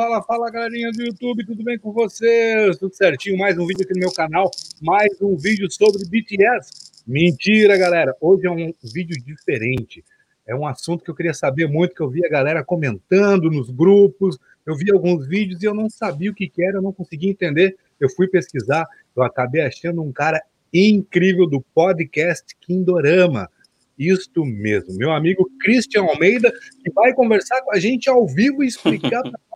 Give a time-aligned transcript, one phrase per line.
[0.00, 2.78] Fala, fala, galerinha do YouTube, tudo bem com vocês?
[2.78, 3.36] Tudo certinho?
[3.36, 4.50] Mais um vídeo aqui no meu canal,
[4.80, 7.02] mais um vídeo sobre BTS.
[7.06, 8.16] Mentira, galera!
[8.18, 10.02] Hoje é um vídeo diferente.
[10.46, 13.70] É um assunto que eu queria saber muito, que eu vi a galera comentando nos
[13.70, 17.30] grupos, eu vi alguns vídeos e eu não sabia o que era, eu não conseguia
[17.30, 17.76] entender.
[18.00, 23.50] Eu fui pesquisar, eu acabei achando um cara incrível do podcast Kindorama.
[23.98, 26.50] Isto mesmo, meu amigo Christian Almeida,
[26.82, 29.22] que vai conversar com a gente ao vivo e explicar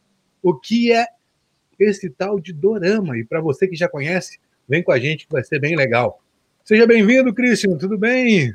[0.44, 1.06] o que é
[1.80, 3.16] esse tal de dorama.
[3.16, 6.20] E para você que já conhece, vem com a gente que vai ser bem legal.
[6.62, 8.54] Seja bem-vindo, Christian, tudo bem?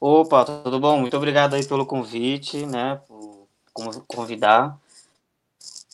[0.00, 0.98] Opa, tudo bom?
[0.98, 3.46] Muito obrigado aí pelo convite, né, por
[4.06, 4.78] convidar.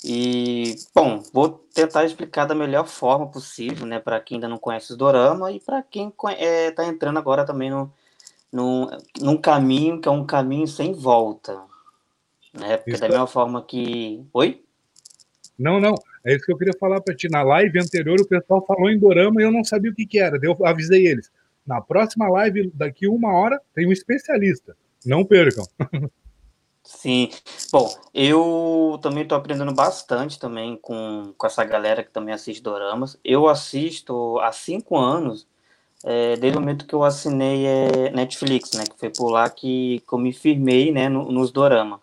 [0.05, 4.93] E, bom, vou tentar explicar da melhor forma possível, né, para quem ainda não conhece
[4.93, 7.91] o dorama e para quem está é, tá entrando agora também no,
[8.53, 8.87] num,
[9.21, 11.61] num caminho que é um caminho sem volta.
[12.53, 12.77] Né?
[12.77, 14.25] Porque isso da mesma forma que.
[14.33, 14.64] Oi?
[15.59, 15.95] Não, não.
[16.25, 17.29] É isso que eu queria falar para ti.
[17.29, 20.19] Na live anterior, o pessoal falou em dorama e eu não sabia o que, que
[20.19, 20.39] era.
[20.43, 21.31] Eu avisei eles.
[21.67, 24.77] Na próxima live, daqui uma hora, tem um especialista.
[25.05, 25.65] Não percam.
[26.83, 27.31] Sim.
[27.73, 33.19] Bom, eu também estou aprendendo bastante também com, com essa galera que também assiste doramas.
[33.25, 35.47] Eu assisto há cinco anos
[36.05, 38.85] é, desde o momento que eu assinei é, Netflix, né?
[38.85, 41.09] Que foi por lá que, que eu me firmei, né?
[41.09, 42.03] No, nos dorama.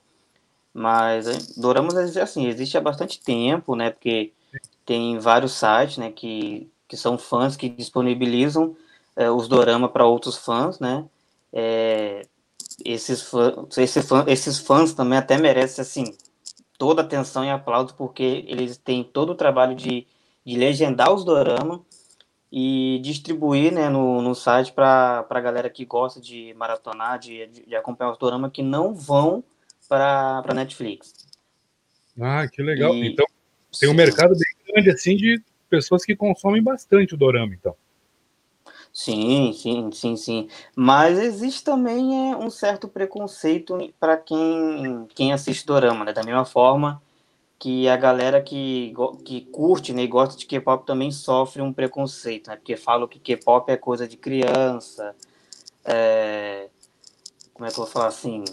[0.73, 3.89] Mas é, doramas, assim, existe há bastante tempo, né?
[3.89, 4.31] Porque
[4.85, 6.11] tem vários sites, né?
[6.11, 8.75] Que, que são fãs que disponibilizam
[9.15, 11.05] é, os doramas para outros fãs, né?
[11.51, 12.25] É,
[12.85, 16.15] esses, fãs, esse fã, esses fãs também até merecem, assim,
[16.77, 20.07] toda atenção e aplauso, porque eles têm todo o trabalho de,
[20.45, 21.79] de legendar os doramas
[22.51, 27.75] e distribuir né, no, no site para a galera que gosta de maratonar, de, de
[27.75, 29.43] acompanhar os doramas que não vão
[29.91, 31.13] para a Netflix.
[32.17, 32.95] Ah, que legal.
[32.95, 33.25] E, então,
[33.77, 33.93] tem sim.
[33.93, 37.75] um mercado bem grande assim de pessoas que consomem bastante o dorama, então.
[38.93, 40.47] Sim, sim, sim, sim.
[40.73, 46.13] Mas existe também é, um certo preconceito para quem, quem assiste dorama, né?
[46.13, 47.01] Da mesma forma
[47.59, 48.93] que a galera que,
[49.25, 52.55] que curte né, e gosta de K-pop também sofre um preconceito, né?
[52.55, 55.13] Porque falam que K-pop é coisa de criança,
[55.83, 56.69] é...
[57.53, 58.43] como é que eu vou falar assim?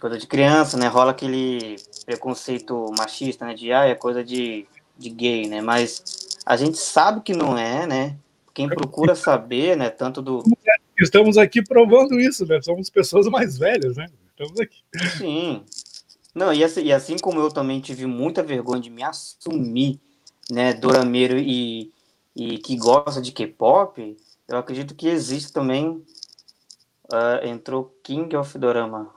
[0.00, 0.88] Coisa de criança, né?
[0.88, 3.54] Rola aquele preconceito machista, né?
[3.54, 5.60] De, ah, é coisa de, de gay, né?
[5.60, 8.16] Mas a gente sabe que não é, né?
[8.52, 9.90] Quem procura saber, né?
[9.90, 10.42] Tanto do...
[10.98, 12.60] Estamos aqui provando isso, né?
[12.62, 14.08] Somos pessoas mais velhas, né?
[14.30, 14.78] Estamos aqui.
[15.18, 15.62] Sim,
[16.36, 19.98] não, e assim, e assim como eu também tive muita vergonha de me assumir,
[20.50, 21.90] né, dorameiro e,
[22.36, 24.14] e que gosta de K-pop,
[24.46, 26.04] eu acredito que existe também.
[27.10, 29.14] Uh, entrou King of Dorama.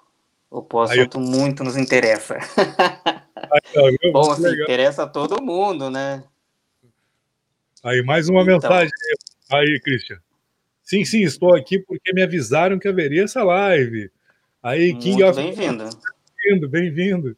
[0.52, 1.22] O assunto eu...
[1.22, 2.38] muito nos interessa.
[3.52, 6.24] Aí, Bom, assim, interessa a todo mundo, né?
[7.84, 8.56] Aí, mais uma então...
[8.56, 8.92] mensagem.
[9.52, 10.20] Aí, Christian.
[10.84, 14.12] Sim, sim, estou aqui porque me avisaram que haveria essa live.
[14.62, 15.90] Aí, King muito of bem-vindo
[16.50, 17.38] bem-vindo, bem-vindo.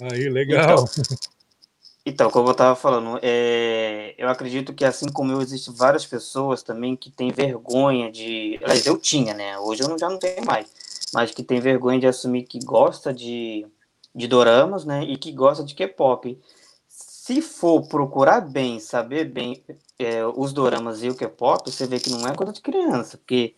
[0.00, 0.84] Aí, legal.
[0.84, 0.84] Então,
[2.04, 6.62] então como eu estava falando, é, eu acredito que assim como eu, existem várias pessoas
[6.62, 8.58] também que têm vergonha de.
[8.62, 9.58] Aliás, eu tinha, né?
[9.58, 10.66] Hoje eu não, já não tenho mais.
[11.16, 13.66] Mas que tem vergonha de assumir que gosta de,
[14.14, 15.02] de doramas, né?
[15.02, 16.38] E que gosta de K-pop.
[16.86, 19.64] Se for procurar bem, saber bem
[19.98, 23.54] é, os doramas e o K-pop, você vê que não é coisa de criança, porque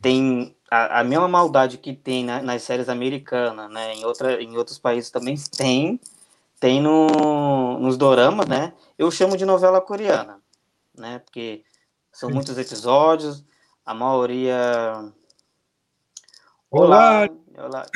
[0.00, 3.94] tem a, a mesma maldade que tem na, nas séries americanas, né?
[3.94, 5.98] Em, outra, em outros países também tem,
[6.60, 8.72] tem no, nos doramas, né?
[8.96, 10.40] Eu chamo de novela coreana,
[10.96, 11.18] né?
[11.18, 11.64] Porque
[12.12, 13.44] são muitos episódios,
[13.84, 15.12] a maioria.
[16.76, 17.30] Olá!
[17.56, 17.86] Olá!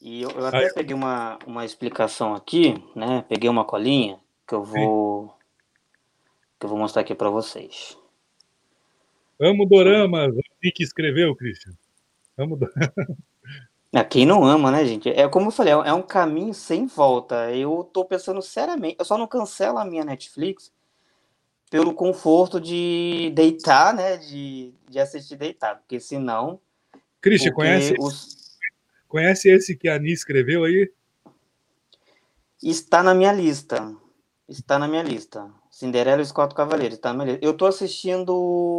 [0.00, 3.24] E eu, eu até peguei uma, uma explicação aqui, né?
[3.28, 5.32] Peguei uma colinha que eu vou
[6.58, 7.96] que eu vou mostrar aqui para vocês.
[9.40, 10.34] Amo doramas.
[10.34, 10.42] O
[10.74, 11.74] que escreveu, Christian?
[12.36, 12.58] Amo
[13.94, 15.10] é, Quem não ama, né, gente?
[15.10, 17.54] É como eu falei, é um caminho sem volta.
[17.54, 18.96] Eu tô pensando seriamente.
[18.98, 20.72] Eu só não cancelo a minha Netflix
[21.70, 24.16] pelo conforto de deitar, né?
[24.16, 25.78] De, de assistir deitado.
[25.78, 26.60] Porque senão.
[27.20, 28.58] Christian, porque conhece, os...
[29.08, 30.90] conhece esse que a Ani escreveu aí?
[32.60, 33.94] Está na minha lista.
[34.48, 35.48] Está na minha lista.
[35.70, 37.14] Cinderela e os Quatro Cavaleiros, tá?
[37.40, 38.34] Eu tô assistindo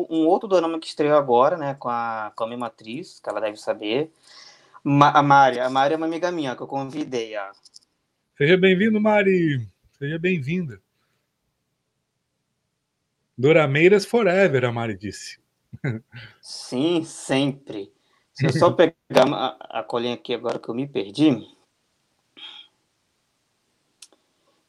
[0.09, 1.73] um outro drama que estreou agora, né?
[1.75, 4.11] Com a, com a mesma atriz, que ela deve saber.
[4.83, 5.59] Ma a Mari.
[5.59, 7.37] A Mari é uma amiga minha que eu convidei.
[7.37, 7.51] Ó.
[8.37, 9.65] Seja bem-vindo, Mari.
[9.97, 10.81] Seja bem-vinda.
[13.37, 15.39] Dorameiras forever, a Mari disse.
[16.41, 17.91] Sim, sempre.
[18.33, 21.31] Se eu só pegar a, a colinha aqui agora que eu me perdi.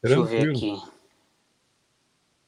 [0.01, 0.23] Deixa Tranquilo.
[0.23, 0.93] eu ver aqui.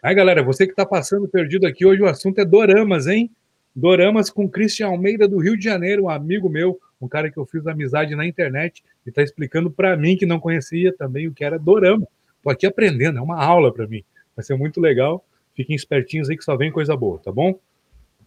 [0.01, 3.31] Aí, galera, você que está passando perdido aqui, hoje o assunto é doramas, hein?
[3.75, 7.45] Doramas com Christian Almeida do Rio de Janeiro, um amigo meu, um cara que eu
[7.45, 11.44] fiz amizade na internet e está explicando para mim que não conhecia também o que
[11.44, 12.07] era dorama.
[12.38, 14.03] Estou aqui aprendendo, é uma aula para mim.
[14.35, 15.25] Vai ser muito legal.
[15.56, 17.60] Fiquem espertinhos aí que só vem coisa boa, tá bom?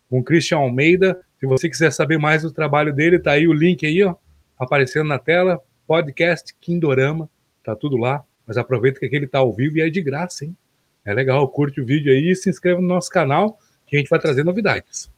[0.08, 3.84] Com Christian Almeida, se você quiser saber mais do trabalho dele, tá aí o link
[3.86, 4.14] aí, ó,
[4.58, 7.28] aparecendo na tela, podcast Kindorama,
[7.62, 8.24] tá tudo lá.
[8.46, 10.56] Mas aproveita que aquele tá ao vivo e é de graça, hein?
[11.04, 14.08] É legal, curte o vídeo aí e se inscreva no nosso canal que a gente
[14.08, 15.10] vai trazer novidades.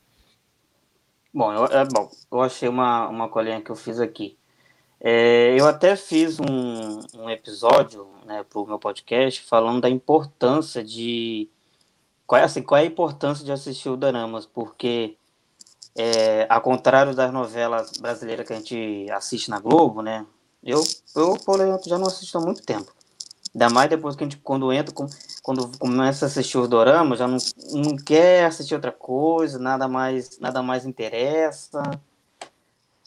[1.33, 4.37] Bom, eu, é, bom, eu achei uma, uma colinha que eu fiz aqui.
[5.01, 10.83] É, eu até fiz um, um episódio né, para o meu podcast falando da importância
[10.83, 11.49] de.
[12.31, 14.47] Qual é, assim, qual é a importância de assistir o Daramas?
[14.47, 15.17] Porque,
[15.97, 20.25] é, ao contrário das novelas brasileiras que a gente assiste na Globo, né?
[20.63, 20.81] Eu,
[21.17, 22.95] eu por exemplo, já não assisto há muito tempo.
[23.53, 24.95] Ainda mais depois que a gente, quando entra,
[25.43, 27.39] quando começa a assistir os doramas, já não,
[27.73, 31.83] não quer assistir outra coisa, nada mais, nada mais interessa.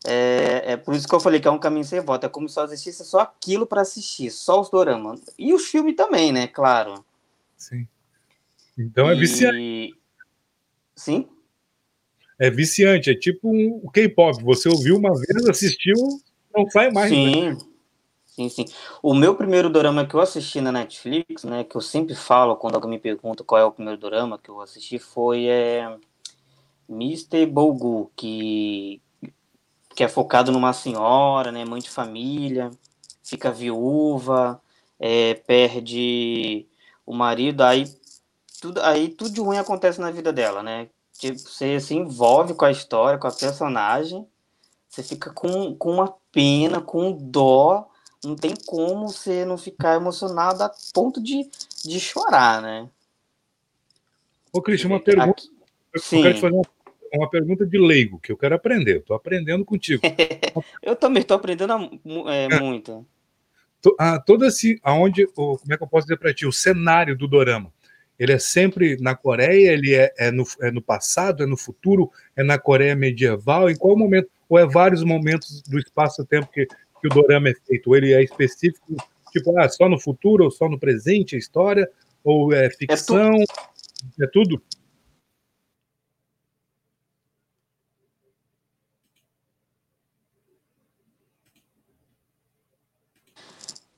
[0.05, 2.25] É, é por isso que eu falei que é um caminho sem volta.
[2.25, 5.21] É como se só existisse só aquilo para assistir, só os doramas.
[5.39, 6.45] E os filmes também, né?
[6.45, 7.05] Claro.
[7.55, 7.87] Sim.
[8.77, 9.19] Então é e...
[9.19, 9.93] viciante.
[10.95, 11.27] Sim?
[12.39, 14.43] É viciante, é tipo um K-pop.
[14.43, 15.95] Você ouviu uma vez, assistiu,
[16.55, 17.09] não sai mais.
[17.09, 17.51] Sim.
[17.51, 17.57] Né?
[18.25, 18.65] Sim, sim.
[19.01, 22.73] O meu primeiro dorama que eu assisti na Netflix, né, que eu sempre falo quando
[22.73, 25.95] alguém me pergunta qual é o primeiro dorama que eu assisti, foi é,
[26.89, 27.45] Mr.
[27.45, 28.99] Bogu, que,
[29.95, 32.71] que é focado numa senhora, né, mãe de família,
[33.23, 34.59] fica viúva,
[34.99, 36.65] é, perde
[37.05, 37.85] o marido, aí
[38.63, 40.87] tudo, aí tudo de ruim acontece na vida dela, né?
[41.19, 44.25] Tipo, você se envolve com a história, com a personagem,
[44.87, 47.89] você fica com, com uma pena, com dó,
[48.23, 51.45] não tem como você não ficar emocionado a ponto de,
[51.83, 52.89] de chorar, né?
[54.53, 55.31] Ô, Cristian, uma pergunta.
[55.31, 55.51] Aqui...
[55.93, 56.21] Eu Sim.
[56.21, 56.63] quero te fazer uma,
[57.13, 58.99] uma, pergunta de leigo, que eu quero aprender.
[58.99, 60.01] Estou aprendendo contigo.
[60.81, 61.73] eu também estou aprendendo
[62.29, 62.59] é, é.
[62.61, 63.05] muito.
[63.99, 64.79] Ah, todo esse.
[64.81, 66.45] Aonde, como é que eu posso dizer para ti?
[66.45, 67.73] O cenário do Dorama.
[68.23, 72.09] Ele é sempre na Coreia, ele é, é, no, é no passado, é no futuro,
[72.35, 74.29] é na Coreia medieval, em qual momento?
[74.47, 76.67] Ou é vários momentos do espaço-tempo que
[77.03, 77.93] que o dorama é feito?
[77.93, 78.95] Ele é específico,
[79.31, 81.89] tipo, ah, só no futuro ou só no presente a história?
[82.23, 83.33] Ou é ficção?
[83.33, 84.23] É, tu...
[84.23, 84.63] é tudo?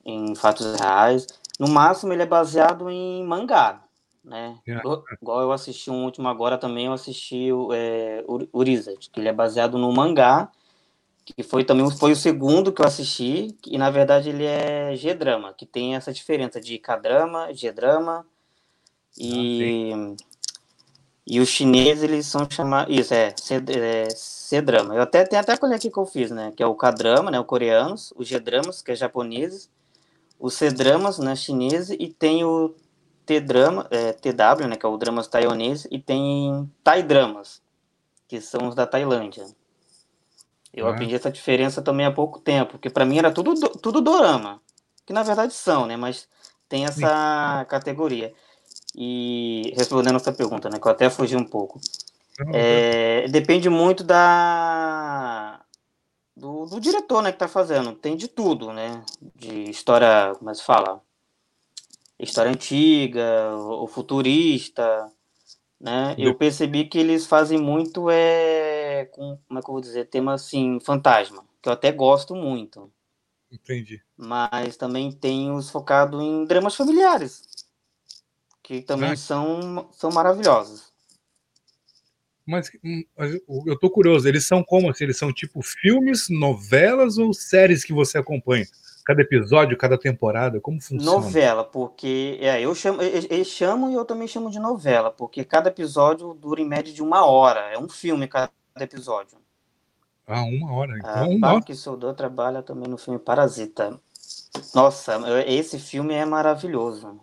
[0.04, 1.26] Em fatos reais.
[1.58, 3.85] No máximo, ele é baseado em mangá,
[4.26, 4.58] né?
[4.66, 4.82] É.
[5.22, 9.32] Igual eu assisti um último agora também, eu assisti o é, Urizat, que ele é
[9.32, 10.50] baseado no mangá
[11.34, 15.52] que foi também foi o segundo que eu assisti, e na verdade ele é G-drama,
[15.52, 18.24] que tem essa diferença de K-drama, G-drama,
[19.18, 20.14] e, ah,
[21.26, 23.34] e os chineses eles são chamados, isso, é,
[24.14, 24.94] C-drama.
[24.94, 27.40] Eu até tenho até a aqui que eu fiz, né, que é o K-drama, né,
[27.40, 29.68] o coreanos, os G-dramas, que é japoneses,
[30.38, 32.72] os C-dramas, né, chineses, e tem o
[33.26, 37.60] T-drama, é, TW, né, que é o dramas taiwanês, e tem Thai-dramas,
[38.28, 39.44] que são os da Tailândia.
[40.72, 40.90] Eu ah.
[40.90, 44.60] aprendi essa diferença também há pouco tempo, porque para mim era tudo, tudo dorama,
[45.04, 45.96] que na verdade são, né?
[45.96, 46.28] Mas
[46.68, 47.66] tem essa Sim.
[47.68, 48.32] categoria.
[48.94, 50.78] E respondendo essa pergunta, né?
[50.78, 51.80] Que eu até fugi um pouco.
[52.52, 55.60] é, depende muito da
[56.36, 57.32] do, do, diretor, né?
[57.32, 57.92] Que tá fazendo.
[57.92, 59.02] Tem de tudo, né?
[59.34, 61.00] De história, como é se fala?
[62.18, 65.10] História antiga, ou futurista,
[65.80, 66.14] né?
[66.16, 70.34] Eu percebi que eles fazem muito é com, como é que eu vou dizer, tema
[70.34, 72.90] assim, fantasma, que eu até gosto muito.
[73.52, 74.02] Entendi.
[74.16, 77.42] Mas também tem os focados em dramas familiares,
[78.62, 79.16] que também ah.
[79.16, 80.92] são, são maravilhosos.
[82.46, 83.04] Mas hum,
[83.66, 85.04] eu tô curioso, eles são como assim?
[85.04, 88.66] Eles são tipo filmes, novelas ou séries que você acompanha?
[89.06, 90.60] Cada episódio, cada temporada?
[90.60, 91.04] Como funciona?
[91.04, 95.68] Novela, porque é, eu chamo, eles chamam e eu também chamo de novela, porque cada
[95.68, 97.72] episódio dura em média de uma hora.
[97.72, 99.38] É um filme cada episódio.
[100.26, 100.98] Ah, uma hora.
[100.98, 101.74] Então, ah, uma hora.
[101.74, 103.96] Soldou trabalha também no filme Parasita.
[104.74, 107.20] Nossa, esse filme é maravilhoso.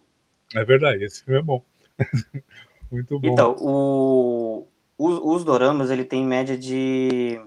[0.55, 1.61] É verdade, esse filme é bom.
[2.89, 3.27] Muito bom.
[3.27, 7.41] Então, o, os, os doramas, ele tem média de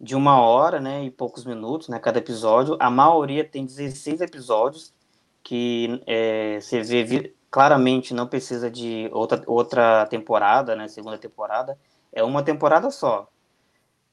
[0.00, 2.76] de uma hora, né, e poucos minutos, né, cada episódio.
[2.80, 4.94] A maioria tem 16 episódios,
[5.42, 11.78] que é, você vê claramente não precisa de outra, outra temporada, né, segunda temporada.
[12.12, 13.28] É uma temporada só.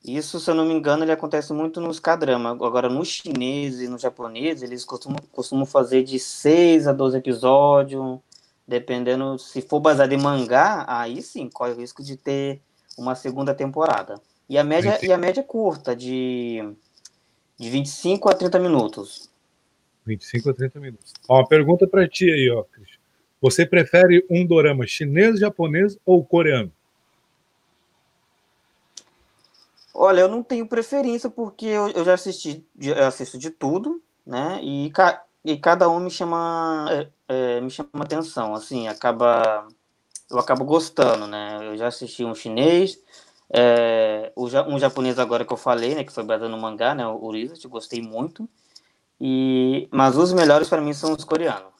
[0.04, 2.52] Isso, se eu não me engano, ele acontece muito nos K-drama.
[2.52, 8.20] Agora, no chinês e no japonês, eles costumam, costumam fazer de 6 a 12 episódios,
[8.68, 12.62] dependendo, se for baseado em mangá, aí sim, corre o risco de ter
[12.98, 14.22] uma segunda temporada.
[14.50, 16.62] E a média, e a média é curta, de,
[17.58, 19.30] de 25 a 30 minutos.
[20.06, 21.14] 25 a 30 minutos.
[21.28, 23.00] Ó, uma pergunta para ti aí, ó, Cristian.
[23.42, 26.72] Você prefere um dorama chinês, japonês ou coreano?
[29.94, 34.60] Olha, eu não tenho preferência porque eu, eu já assisti, eu assisto de tudo, né?
[34.62, 39.68] E, ca, e cada um me chama, é, é, me chama atenção, assim, acaba,
[40.30, 41.60] eu acabo gostando, né?
[41.64, 43.02] Eu já assisti um chinês,
[43.50, 46.04] é, um japonês agora que eu falei, né?
[46.04, 47.08] Que foi baseado no mangá, né?
[47.08, 48.48] O Urizat, gostei muito.
[49.20, 51.74] E, mas os melhores para mim são os coreanos.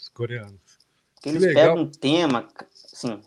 [0.00, 0.60] Os coreanos.
[1.14, 3.20] Porque eles pegam um tema, sim.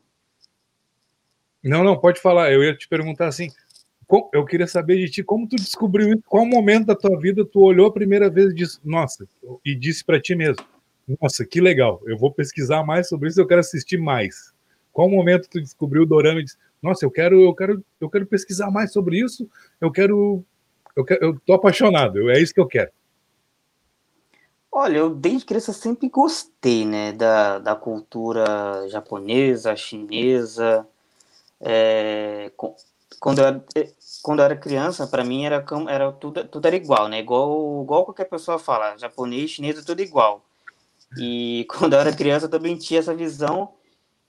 [1.63, 2.51] Não, não, pode falar.
[2.51, 3.49] Eu ia te perguntar assim,
[4.33, 7.61] eu queria saber de ti como tu descobriu isso, qual momento da tua vida tu
[7.61, 9.27] olhou a primeira vez e disse, nossa,
[9.65, 10.63] e disse para ti mesmo,
[11.19, 14.53] nossa, que legal, eu vou pesquisar mais sobre isso, eu quero assistir mais.
[14.91, 18.27] Qual momento tu descobriu o Dorama e disse, nossa, eu quero, eu quero, eu quero
[18.27, 19.49] pesquisar mais sobre isso,
[19.81, 20.45] eu quero,
[20.95, 22.91] eu quero, eu tô apaixonado, é isso que eu quero.
[24.71, 30.87] Olha, eu desde criança sempre gostei, né, da, da cultura japonesa, chinesa,
[31.59, 32.51] é,
[33.19, 33.63] quando eu,
[34.21, 37.19] quando eu era criança, para mim era, era tudo, tudo era igual, né?
[37.19, 40.45] Igual, igual qualquer pessoa fala, japonês, chinês, é tudo igual.
[41.17, 43.73] E quando eu era criança eu também tinha essa visão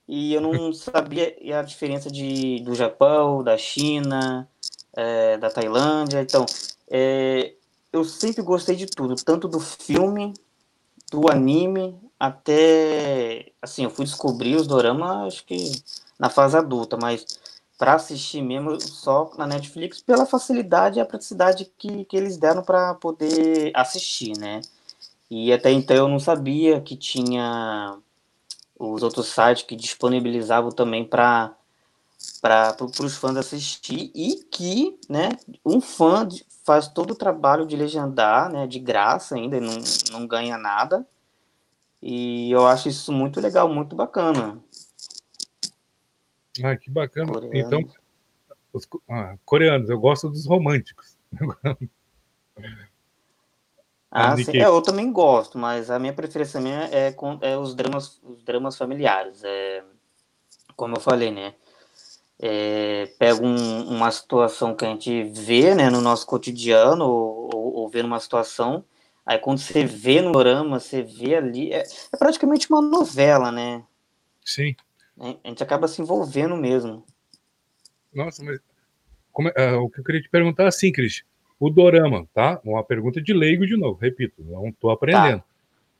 [0.07, 4.47] e eu não sabia a diferença de, do Japão, da China,
[4.93, 6.21] é, da Tailândia.
[6.21, 6.45] Então,
[6.89, 7.53] é,
[7.91, 10.33] eu sempre gostei de tudo, tanto do filme,
[11.11, 13.51] do anime, até.
[13.61, 15.71] Assim, eu fui descobrir os doramas, acho que
[16.17, 17.25] na fase adulta, mas
[17.77, 22.63] para assistir mesmo só na Netflix pela facilidade e a praticidade que, que eles deram
[22.63, 24.61] para poder assistir, né?
[25.29, 27.99] E até então eu não sabia que tinha
[28.79, 31.55] os outros sites que disponibilizavam também para
[32.41, 35.29] para os fãs assistir e que, né,
[35.63, 36.27] um fã
[36.65, 39.75] faz todo o trabalho de legendar, né, de graça ainda, não,
[40.11, 41.07] não ganha nada.
[42.01, 44.59] E eu acho isso muito legal, muito bacana.
[46.63, 47.31] Ah, que bacana.
[47.31, 47.59] Coreanos.
[47.59, 47.85] Então,
[48.73, 51.17] os ah, coreanos, eu gosto dos românticos.
[54.19, 54.57] Ah, sim.
[54.57, 58.43] É, eu também gosto, mas a minha preferência minha é, com, é os dramas, os
[58.43, 59.43] dramas familiares.
[59.43, 59.83] É,
[60.75, 61.53] como eu falei, né?
[62.39, 67.73] É, pega um, uma situação que a gente vê né, no nosso cotidiano, ou, ou,
[67.75, 68.83] ou vê numa situação,
[69.23, 73.83] aí quando você vê no drama, você vê ali, é, é praticamente uma novela, né?
[74.43, 74.75] Sim.
[75.19, 77.05] A gente acaba se envolvendo mesmo.
[78.11, 78.59] Nossa, mas
[79.31, 81.23] como, uh, o que eu queria te perguntar é assim, Cris,
[81.59, 82.59] o dorama, tá?
[82.63, 85.39] Uma pergunta de leigo de novo, repito, não estou aprendendo.
[85.39, 85.45] Tá.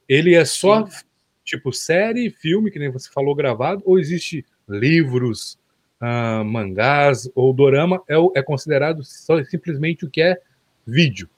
[0.08, 1.06] Ele é só Sim.
[1.44, 5.58] tipo série, filme, que nem você falou, gravado, ou existe livros,
[6.02, 10.40] uh, mangás, ou dorama é, é considerado só, simplesmente o que é
[10.86, 11.30] vídeo?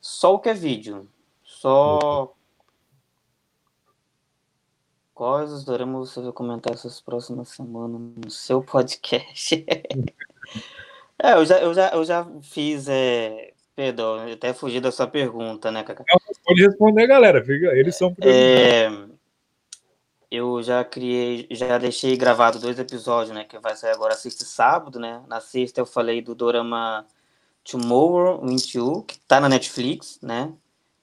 [0.00, 1.08] Só o que é vídeo.
[1.44, 2.34] Só
[5.14, 9.64] Quais os doramas você vai comentar essas próximas semanas no seu podcast?
[11.18, 12.88] é, eu já, eu já, eu já fiz.
[12.88, 13.52] É...
[13.74, 16.04] Perdão, eu até fugi da sua pergunta, né, Cacá?
[16.44, 17.42] Pode responder, galera.
[17.42, 18.14] Fica, eles são.
[18.20, 18.90] É,
[20.30, 23.44] eu já criei, já deixei gravado dois episódios, né?
[23.44, 25.22] Que vai sair agora sexta e sábado, né?
[25.26, 27.06] Na sexta eu falei do dorama
[27.64, 30.52] Tomorrow Into You, que tá na Netflix, né?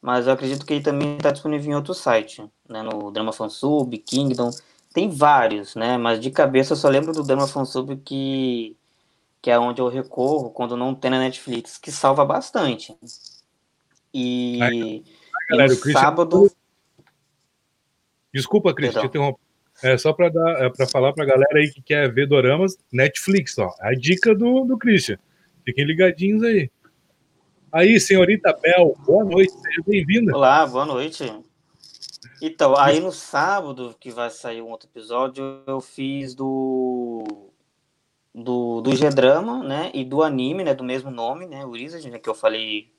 [0.01, 3.98] mas eu acredito que ele também está disponível em outro site, né, no Drama Fansub,
[3.98, 4.50] Kingdom,
[4.94, 8.78] tem vários, né, mas de cabeça eu só lembro do Drama Fansub que,
[9.41, 12.96] que é onde eu recorro quando não tem na Netflix, que salva bastante.
[14.13, 15.03] E, Ai,
[15.50, 16.51] galera, no sábado...
[18.34, 19.39] Desculpa, Cris, te interrompo.
[19.81, 22.77] É só para dar, é para falar para a galera aí que quer ver doramas,
[22.91, 23.74] Netflix, ó.
[23.79, 25.17] A dica do, do Christian.
[25.65, 26.69] Fiquem ligadinhos aí.
[27.72, 30.36] Aí, senhorita Bel, boa noite, seja bem-vinda.
[30.36, 31.31] Olá, boa noite.
[32.41, 37.49] Então, aí no sábado, que vai sair um outro episódio, eu fiz do
[38.43, 42.29] do, do G-Drama, né, e do anime, né, do mesmo nome, né, Urizard, né, que
[42.29, 42.91] eu falei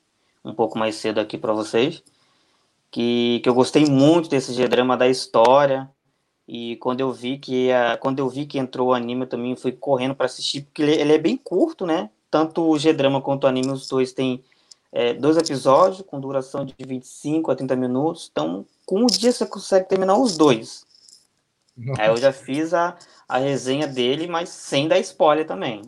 [0.43, 2.03] um pouco mais cedo aqui para vocês,
[2.89, 5.89] que, que eu gostei muito desse G-Drama da história,
[6.47, 9.55] e quando eu vi que a, quando eu vi que entrou o anime, eu também
[9.55, 13.45] fui correndo para assistir, porque ele, ele, é bem curto, né, tanto o G-Drama quanto
[13.45, 14.43] o anime, os dois têm
[14.91, 18.29] é, dois episódios com duração de 25 a 30 minutos.
[18.31, 20.85] Então, com um dia você consegue terminar os dois.
[21.81, 22.01] Nossa.
[22.01, 22.95] Aí eu já fiz a,
[23.27, 25.81] a resenha dele, mas sem dar spoiler também.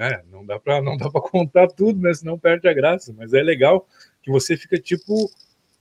[0.00, 2.12] É, não dá para não dá para contar tudo, né?
[2.12, 3.14] Senão perde a graça.
[3.16, 3.86] Mas é legal
[4.22, 5.30] que você fica tipo,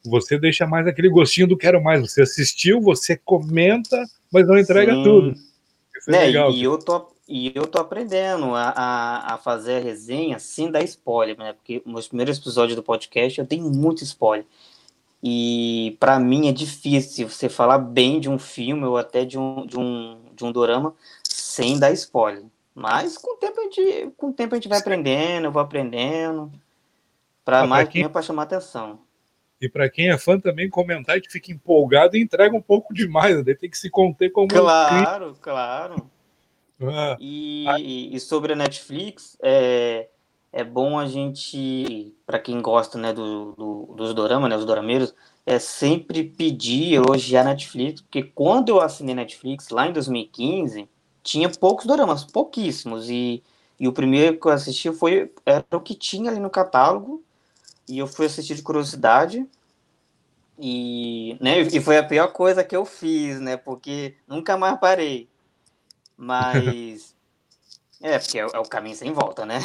[0.06, 2.02] você deixa mais aquele gostinho do quero mais.
[2.02, 5.04] Você assistiu, você comenta, mas não entrega Sim.
[5.04, 5.32] tudo.
[5.32, 6.52] Isso é né, legal.
[6.52, 10.82] E eu tô e eu tô aprendendo a, a, a, fazer a resenha sem dar
[10.84, 11.52] spoiler, né?
[11.52, 14.46] Porque nos primeiros episódios do podcast eu tenho muito spoiler.
[15.30, 19.66] E para mim é difícil você falar bem de um filme ou até de um,
[19.66, 22.46] de um, de um dorama sem dar spoiler.
[22.74, 25.62] Mas com o tempo a gente, com o tempo a gente vai aprendendo, eu vou
[25.62, 26.50] aprendendo.
[27.44, 28.08] Para ah, mais quem...
[28.08, 29.02] para chamar atenção.
[29.60, 33.44] E para quem é fã também comentar, que fica empolgado e entrega um pouco demais,
[33.44, 33.54] né?
[33.54, 36.10] tem que se conter como Claro, um claro.
[36.82, 37.80] Ah, e, ah.
[37.80, 40.08] e, sobre a Netflix, é,
[40.51, 45.13] é bom a gente, para quem gosta né, do, do, dos doramas, né, os dorameiros,
[45.46, 50.89] é sempre pedir, elogiar a Netflix, porque quando eu assinei Netflix, lá em 2015,
[51.24, 53.44] tinha poucos doramas, pouquíssimos, e,
[53.80, 57.24] e o primeiro que eu assisti foi, era o que tinha ali no catálogo,
[57.88, 59.46] e eu fui assistir de curiosidade,
[60.60, 65.30] e, né, e foi a pior coisa que eu fiz, né, porque nunca mais parei.
[66.18, 67.17] Mas.
[68.01, 69.60] É, porque é, é, o caminho sem volta, né?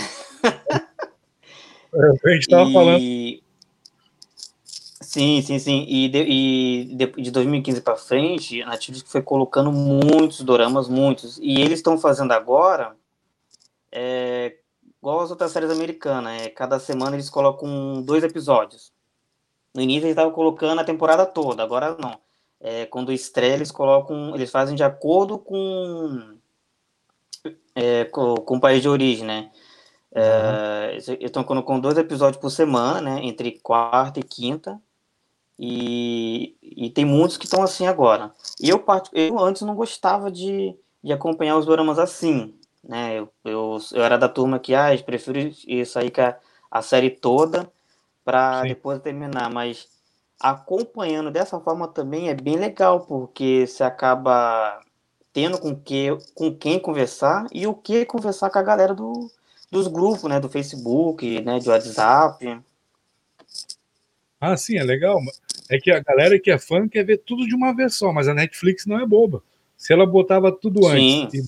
[0.44, 2.72] é, a gente tava e...
[2.72, 3.42] falando.
[5.00, 5.84] Sim, sim, sim.
[5.88, 11.38] E de, e de, de 2015 para frente, a Netflix foi colocando muitos doramas, muitos.
[11.38, 12.96] E eles estão fazendo agora,
[13.90, 14.56] é,
[14.98, 18.90] igual as outras séries americanas, é, cada semana eles colocam dois episódios.
[19.74, 22.18] No início eles estavam colocando a temporada toda, agora não.
[22.60, 26.38] É, quando estreia, eles colocam, eles fazem de acordo com
[27.74, 29.50] é, com, com o país de origem, né?
[30.14, 31.16] É, uhum.
[31.20, 33.20] Estão com dois episódios por semana, né?
[33.24, 34.80] Entre quarta e quinta.
[35.58, 38.32] E, e tem muitos que estão assim agora.
[38.60, 43.18] Eu, eu antes não gostava de, de acompanhar os dramas assim, né?
[43.18, 45.38] Eu, eu, eu era da turma que, ah, eu prefiro
[45.86, 46.36] sair com a,
[46.70, 47.70] a série toda
[48.24, 49.88] para depois terminar, mas
[50.40, 54.80] acompanhando dessa forma também é bem legal, porque você acaba
[55.32, 59.30] tendo com, que, com quem conversar e o que conversar com a galera do,
[59.70, 60.38] dos grupos, né?
[60.38, 61.58] Do Facebook, né?
[61.58, 62.60] Do WhatsApp.
[64.40, 65.18] Ah, sim, é legal.
[65.70, 68.28] É que a galera que é fã quer ver tudo de uma vez só, mas
[68.28, 69.42] a Netflix não é boba.
[69.76, 71.24] Se ela botava tudo sim.
[71.24, 71.46] antes,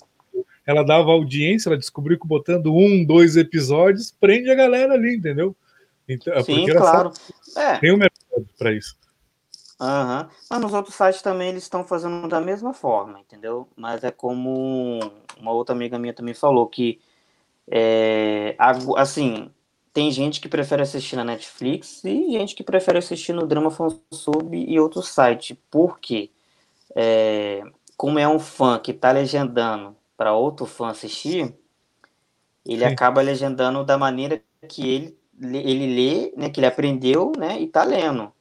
[0.66, 5.54] ela dava audiência, ela descobriu que botando um, dois episódios, prende a galera ali, entendeu?
[6.08, 7.12] Então, sim, claro.
[7.56, 7.78] É.
[7.78, 8.96] Tem um mercado para isso.
[9.80, 10.28] Aham.
[10.48, 13.68] Mas nos outros sites também eles estão fazendo da mesma forma, entendeu?
[13.76, 15.00] Mas é como
[15.38, 17.00] uma outra amiga minha também falou que
[17.70, 18.56] é,
[18.96, 19.50] assim,
[19.92, 24.54] tem gente que prefere assistir na Netflix e gente que prefere assistir no Drama Fansub
[24.54, 25.56] e outros sites.
[25.70, 26.30] Por quê?
[26.94, 27.62] É,
[27.96, 31.54] como é um fã que está legendando para outro fã assistir,
[32.64, 32.92] ele Sim.
[32.92, 37.84] acaba legendando da maneira que ele, ele lê, né, que ele aprendeu, né, e está
[37.84, 38.32] lendo.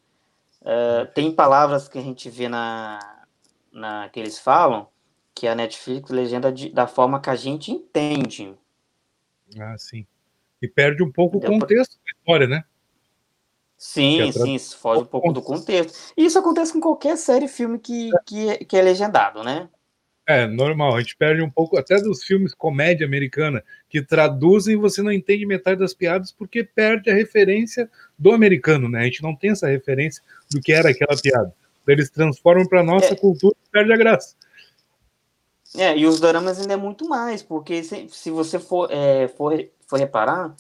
[0.64, 3.00] Uh, tem palavras que a gente vê na,
[3.72, 4.88] na que eles falam
[5.36, 8.56] que a Netflix legenda de, da forma que a gente entende.
[9.60, 10.08] Ah, sim.
[10.62, 12.64] E perde um pouco o contexto da história, né?
[13.78, 16.14] Sim, sim, foge um pouco do contexto.
[16.16, 19.68] E isso acontece com qualquer série, filme que, que, é, que é legendado, né?
[20.26, 20.96] É, normal.
[20.96, 25.12] A gente perde um pouco até dos filmes comédia americana, que traduzem e você não
[25.12, 29.02] entende metade das piadas porque perde a referência do americano, né?
[29.02, 31.54] A gente não tem essa referência do que era aquela piada.
[31.86, 33.16] Eles transformam para nossa é.
[33.16, 34.36] cultura e perde a graça.
[35.76, 39.54] É, e os doramas ainda é muito mais, porque se, se você for, é, for,
[39.88, 40.56] for reparar,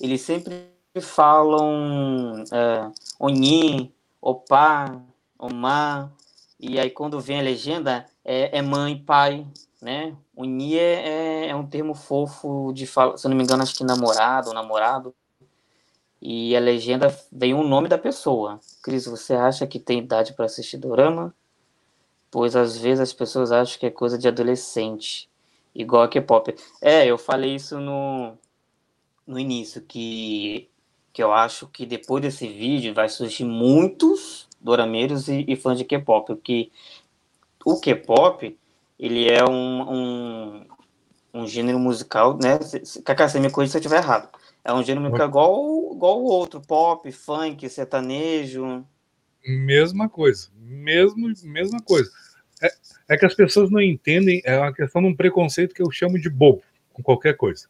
[0.00, 0.66] eles sempre
[1.00, 5.02] falam é, Onin, Opa,
[5.38, 6.12] Omar,
[6.58, 9.46] e aí quando vem a legenda é, é mãe, pai,
[9.80, 10.16] né?
[10.36, 13.74] Unir é, é, é, um termo fofo de falar, se eu não me engano, acho
[13.74, 15.14] que namorado ou namorado.
[16.20, 18.58] E a legenda vem o nome da pessoa.
[18.82, 21.32] Cris, você acha que tem idade para assistir dorama?
[22.30, 25.30] Pois às vezes as pessoas acham que é coisa de adolescente,
[25.74, 26.54] igual a K-pop.
[26.80, 28.36] É, eu falei isso no,
[29.24, 30.68] no início, que,
[31.12, 35.84] que eu acho que depois desse vídeo vai surgir muitos dorameiros e, e fãs de
[35.84, 36.70] K-pop, porque
[37.64, 38.56] o K-pop,
[38.98, 40.66] ele é um, um,
[41.34, 42.58] um, gênero musical, né?
[43.04, 44.28] Cacá, você me corrija se eu estiver errado.
[44.64, 48.84] É um gênero musical igual, igual o outro, pop, funk, sertanejo.
[49.46, 52.10] Mesma coisa, mesmo, mesma coisa.
[52.60, 52.70] É,
[53.10, 56.18] é que as pessoas não entendem, é uma questão de um preconceito que eu chamo
[56.18, 57.68] de bobo com qualquer coisa.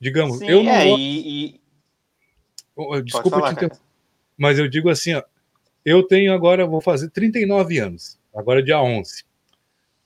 [0.00, 0.72] Digamos, Sim, eu não.
[0.72, 1.60] É, e,
[2.76, 3.02] e...
[3.02, 3.70] Desculpa falar, te
[4.36, 5.22] mas eu digo assim, ó,
[5.84, 9.24] eu tenho agora, vou fazer 39 anos agora é dia 11.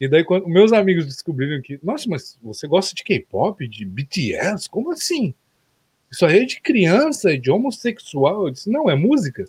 [0.01, 4.69] E daí, quando meus amigos descobriram que, nossa, mas você gosta de K-pop, de BTS?
[4.71, 5.35] Como assim?
[6.11, 8.47] Isso aí é de criança, é de homossexual.
[8.47, 9.45] Eu disse, não, é música.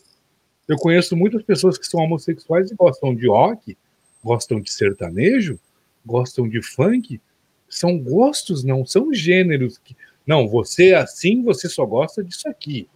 [0.68, 3.78] Eu conheço muitas pessoas que são homossexuais e gostam de rock,
[4.24, 5.60] gostam de sertanejo,
[6.04, 7.22] gostam de funk.
[7.70, 9.78] São gostos, não são gêneros.
[9.78, 9.96] Que...
[10.26, 12.88] Não, você é assim, você só gosta disso aqui.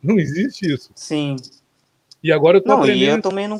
[0.00, 0.92] Não existe isso.
[0.94, 1.36] Sim.
[2.22, 3.02] E agora eu tô não, aprendendo.
[3.02, 3.56] E eu também não.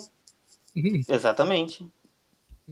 [0.77, 1.03] Uhum.
[1.09, 1.87] Exatamente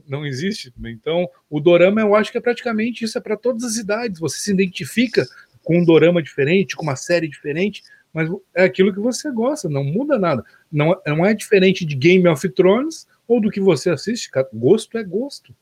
[0.07, 0.73] não existe.
[0.85, 4.21] Então, o dorama eu acho que é praticamente isso, é para todas as idades.
[4.21, 5.27] Você se identifica
[5.65, 9.85] com um dorama diferente, com uma série diferente, mas é aquilo que você gosta, não
[9.85, 10.45] muda nada.
[10.71, 14.31] Não, não é diferente de Game of Thrones ou do que você assiste.
[14.53, 15.55] Gosto é gosto.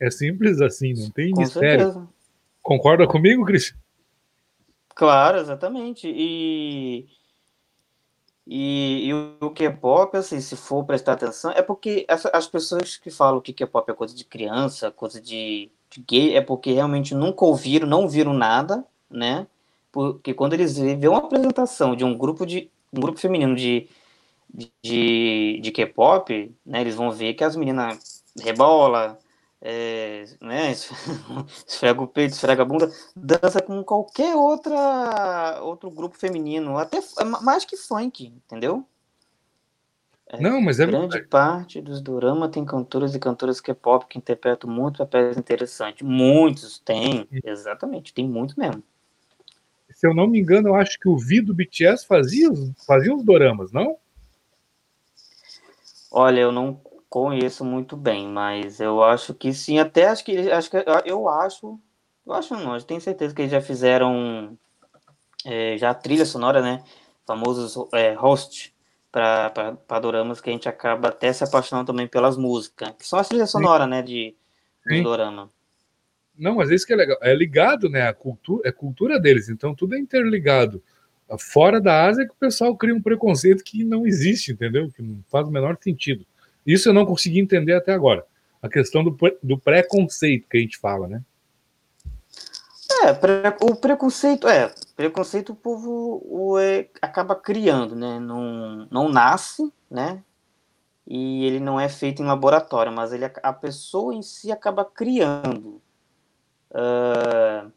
[0.00, 1.86] É simples assim, não tem com mistério.
[1.86, 2.08] Certeza.
[2.60, 3.76] Concorda comigo, Cristian?
[4.94, 6.06] Claro, exatamente.
[6.06, 7.06] E
[8.46, 13.10] e, e o K-pop, assim, se for prestar atenção, é porque essa, as pessoas que
[13.10, 17.44] falam que K-pop é coisa de criança, coisa de, de, gay, é porque realmente nunca
[17.44, 19.46] ouviram, não viram nada, né?
[19.92, 23.88] Porque quando eles vêem uma apresentação de um grupo de um grupo feminino de,
[24.82, 26.80] de, de K-pop, né?
[26.80, 29.18] Eles vão ver que as meninas rebola,
[29.64, 30.72] é, né,
[31.66, 37.24] esfrega o peito, esfrega a bunda, dança com qualquer outra outro grupo feminino, até é
[37.24, 38.84] mais que funk, entendeu?
[40.26, 41.28] É, Não, mas é grande verdade.
[41.28, 46.02] parte dos dorama tem cantores e cantoras K-pop que interpretam muito papéis interessantes.
[46.02, 48.82] Muitos tem, exatamente, tem muito mesmo.
[49.90, 52.48] Se eu não me engano, eu acho que o Vi do BTS fazia,
[52.84, 53.96] fazia os doramas, não?
[56.10, 56.80] Olha, eu não
[57.12, 61.78] conheço muito bem, mas eu acho que sim, até acho que acho que eu acho,
[62.26, 64.56] eu acho não, eu tenho certeza que eles já fizeram
[65.44, 66.82] é, já trilha sonora, né?
[67.26, 68.74] Famosos é, host
[69.10, 73.28] para doramas que a gente acaba até se apaixonando também pelas músicas, que são as
[73.28, 74.34] trilhas sonoras, né, de,
[74.86, 75.50] de dorama.
[76.34, 79.74] Não, mas isso que é legal, é ligado, né, a cultura, é cultura deles, então
[79.74, 80.82] tudo é interligado.
[81.38, 84.90] Fora da Ásia que o pessoal cria um preconceito que não existe, entendeu?
[84.90, 86.26] Que não faz o menor sentido.
[86.66, 88.24] Isso eu não consegui entender até agora.
[88.60, 91.22] A questão do, do preconceito que a gente fala, né?
[93.04, 93.10] É,
[93.64, 98.20] o preconceito, é, preconceito o povo o, é, acaba criando, né?
[98.20, 100.22] Não, não nasce, né?
[101.06, 105.82] E ele não é feito em laboratório, mas ele, a pessoa em si acaba criando.
[106.70, 107.72] Uh,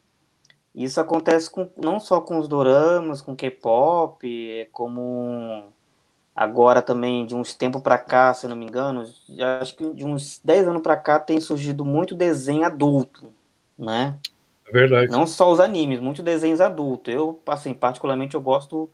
[0.75, 5.73] isso acontece com, não só com os doramas, com K-pop, como
[6.35, 9.07] Agora também, de uns tempos para cá, se não me engano,
[9.61, 13.31] acho que de uns 10 anos para cá tem surgido muito desenho adulto,
[13.77, 14.17] né?
[14.67, 15.09] É verdade.
[15.09, 17.13] Não só os animes, muitos desenhos adultos.
[17.13, 18.89] Eu, assim, particularmente eu gosto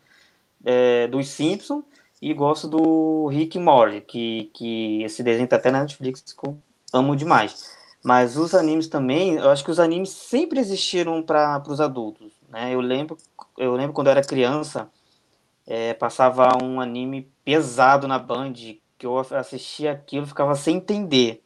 [0.64, 1.84] é, dos Simpsons
[2.22, 6.56] e gosto do Rick Morty, que, que esse desenho tá até na Netflix, que eu
[6.94, 7.76] amo demais.
[8.04, 12.74] Mas os animes também, eu acho que os animes sempre existiram para os adultos, né?
[12.74, 13.18] Eu lembro,
[13.58, 14.90] eu lembro quando eu era criança,
[15.66, 21.44] é, passava um anime pesado na Band, que eu assistia aquilo e ficava sem entender.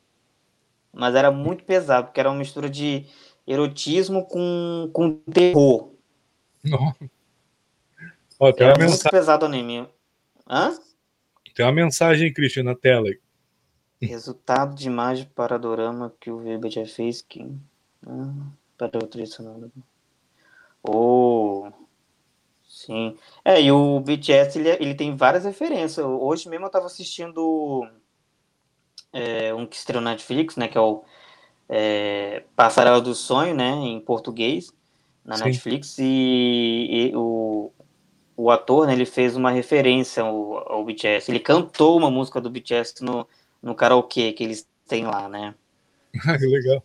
[0.93, 3.05] Mas era muito pesado, porque era uma mistura de
[3.45, 5.91] erotismo com, com terror.
[6.63, 6.95] Não.
[8.39, 9.87] Ó, tem era uma muito pesado o anime.
[10.49, 10.77] Hã?
[11.53, 13.09] Tem uma mensagem, Christian, na tela.
[14.01, 17.21] Resultado de imagem para dorama que o VB já fez.
[17.21, 17.49] Que...
[18.05, 18.33] Ah,
[18.77, 19.71] para o tradicional.
[20.83, 21.71] Oh,
[22.85, 23.17] Sim.
[23.43, 26.05] É, e o BTS, ele, ele tem várias referências.
[26.05, 27.87] Hoje mesmo eu tava assistindo
[29.11, 31.03] é, um que estreou na Netflix, né, que é o
[31.67, 34.71] é, Passarela do Sonho, né, em português,
[35.23, 35.45] na Sim.
[35.45, 37.71] Netflix, e, e, o,
[38.37, 41.31] o ator, né, ele fez uma referência ao, ao BTS.
[41.31, 43.27] Ele cantou uma música do BTS no,
[43.63, 45.55] no karaokê que eles têm lá, né.
[46.13, 46.83] que legal.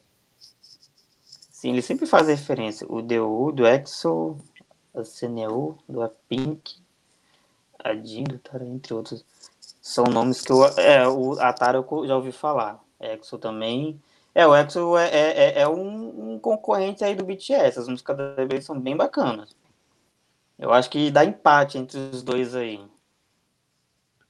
[1.60, 2.86] Sim, ele sempre faz referência.
[2.88, 4.38] O The U, do EXO,
[5.00, 6.76] a CNEU, do Apink,
[7.78, 9.24] a Dindo, Tara, entre outros.
[9.80, 10.64] São nomes que eu.
[10.78, 12.82] É, o Atara eu já ouvi falar.
[13.00, 14.00] Exo também.
[14.34, 17.78] É, o Exo é, é, é, é um, um, concorrente aí do BTS.
[17.78, 19.56] As músicas dele são bem bacanas.
[20.58, 22.80] Eu acho que dá empate entre os dois aí.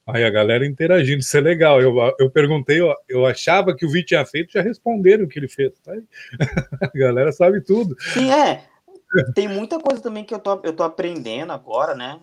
[0.07, 1.81] Aí a galera interagindo, isso é legal.
[1.81, 5.37] Eu, eu perguntei, eu, eu achava que o Vi tinha feito, já responderam o que
[5.37, 5.73] ele fez.
[5.79, 5.93] Tá
[6.81, 7.95] a galera sabe tudo.
[7.99, 8.70] Sim, é.
[9.33, 12.19] Tem muita coisa também que eu tô, eu tô aprendendo agora, né?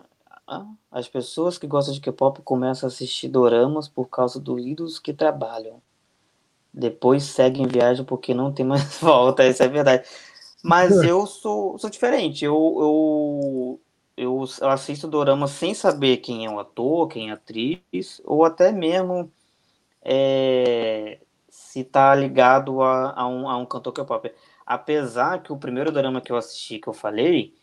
[0.47, 4.99] Ah, as pessoas que gostam de K-pop começam a assistir doramas por causa dos ídolos
[4.99, 5.83] que trabalham.
[6.73, 10.09] Depois seguem viagem porque não tem mais volta, isso é verdade.
[10.63, 12.45] Mas eu sou, sou diferente.
[12.45, 13.81] Eu,
[14.17, 18.45] eu, eu assisto dorama sem saber quem é o ator, quem é a atriz, ou
[18.45, 19.31] até mesmo
[20.03, 24.33] é, se se tá ligado a, a, um, a um cantor K-pop.
[24.69, 27.55] Apesar que o primeiro drama que eu assisti, que eu falei,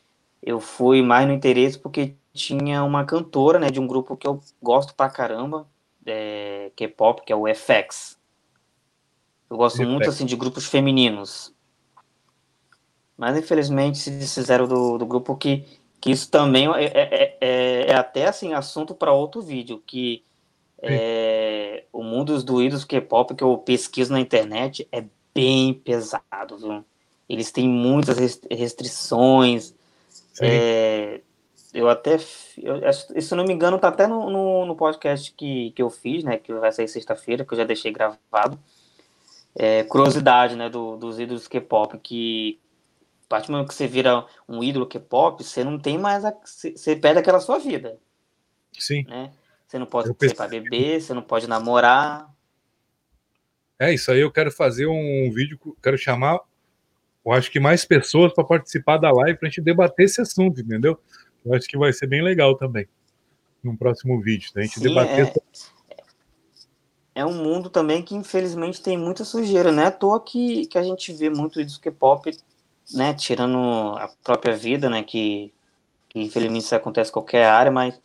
[0.42, 4.42] eu fui mais no interesse porque tinha uma cantora, né, de um grupo que eu
[4.60, 5.68] gosto pra caramba,
[6.04, 8.20] é, K-pop, que é o FX.
[9.48, 9.88] Eu gosto FX.
[9.88, 11.54] muito, assim, de grupos femininos.
[13.16, 15.64] Mas, infelizmente, se desfizeram do, do grupo que,
[16.02, 20.24] que isso também é, é, é, é até, assim, assunto para outro vídeo, que
[20.82, 26.84] é, o mundo dos doídos K-pop que eu pesquiso na internet é bem pesado, viu?
[27.28, 28.18] Eles têm muitas
[28.50, 29.74] restrições.
[30.42, 31.22] É,
[31.74, 32.18] eu até,
[32.58, 36.24] eu, se não me engano, tá até no, no, no, podcast que, que eu fiz,
[36.24, 36.38] né?
[36.38, 38.60] Que vai sair sexta-feira, que eu já deixei gravado.
[39.56, 40.70] É, curiosidade, né?
[40.70, 42.60] Do, dos ídolos K-pop, que
[43.26, 46.24] a partir do momento que você vira um ídolo K-pop, você não tem mais.
[46.24, 47.98] A, você perde aquela sua vida.
[48.78, 49.04] Sim.
[49.06, 49.32] Né?
[49.68, 52.34] Você não pode sair para beber, você não pode namorar.
[53.80, 56.40] É, isso aí eu quero fazer um vídeo, quero chamar,
[57.26, 60.62] eu acho que mais pessoas para participar da live para a gente debater esse assunto,
[60.62, 61.00] entendeu?
[61.44, 62.88] Eu acho que vai ser bem legal também,
[63.64, 64.62] num próximo vídeo, né?
[64.62, 65.34] a gente Sim, debater.
[67.16, 69.86] É, é um mundo também que infelizmente tem muita sujeira, né?
[69.86, 72.30] À toa que, que a gente vê muito isso que pop,
[72.94, 73.14] né?
[73.14, 73.58] Tirando
[73.98, 75.02] a própria vida, né?
[75.02, 75.52] Que,
[76.10, 78.00] que infelizmente isso acontece em qualquer área, mas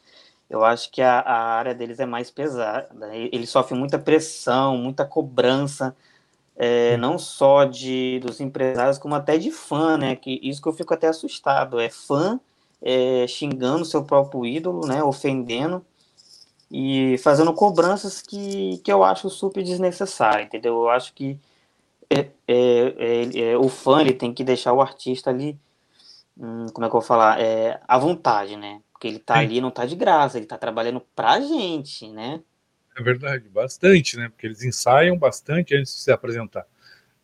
[0.48, 3.14] eu acho que a, a área deles é mais pesada.
[3.14, 5.94] Eles sofrem muita pressão, muita cobrança,
[6.62, 10.14] é, não só de dos empresários, como até de fã, né?
[10.14, 11.80] Que isso que eu fico até assustado.
[11.80, 12.38] É fã
[12.82, 15.02] é, xingando seu próprio ídolo, né?
[15.02, 15.82] Ofendendo
[16.70, 20.74] e fazendo cobranças que, que eu acho super desnecessárias, entendeu?
[20.74, 21.38] Eu acho que
[22.10, 25.58] é, é, é, é, o fã ele tem que deixar o artista ali,
[26.38, 28.82] hum, como é que eu vou falar, é, à vontade, né?
[28.92, 32.42] Porque ele tá ali, não tá de graça, ele tá trabalhando pra gente, né?
[33.00, 34.28] É verdade, bastante, né?
[34.28, 36.66] Porque eles ensaiam bastante antes de se apresentar.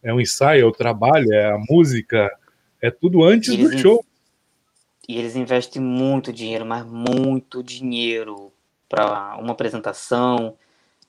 [0.02, 2.34] É um ensaio, é o trabalho, é a música,
[2.80, 4.02] é tudo antes do show.
[5.06, 8.50] E eles investem muito dinheiro, mas muito dinheiro
[8.88, 10.56] para uma apresentação,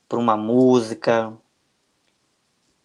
[0.10, 1.34] para uma música.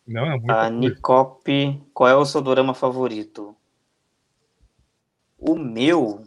[0.07, 3.57] Não, é muito A Nicop, qual é o seu dorama favorito?
[5.37, 6.23] O meu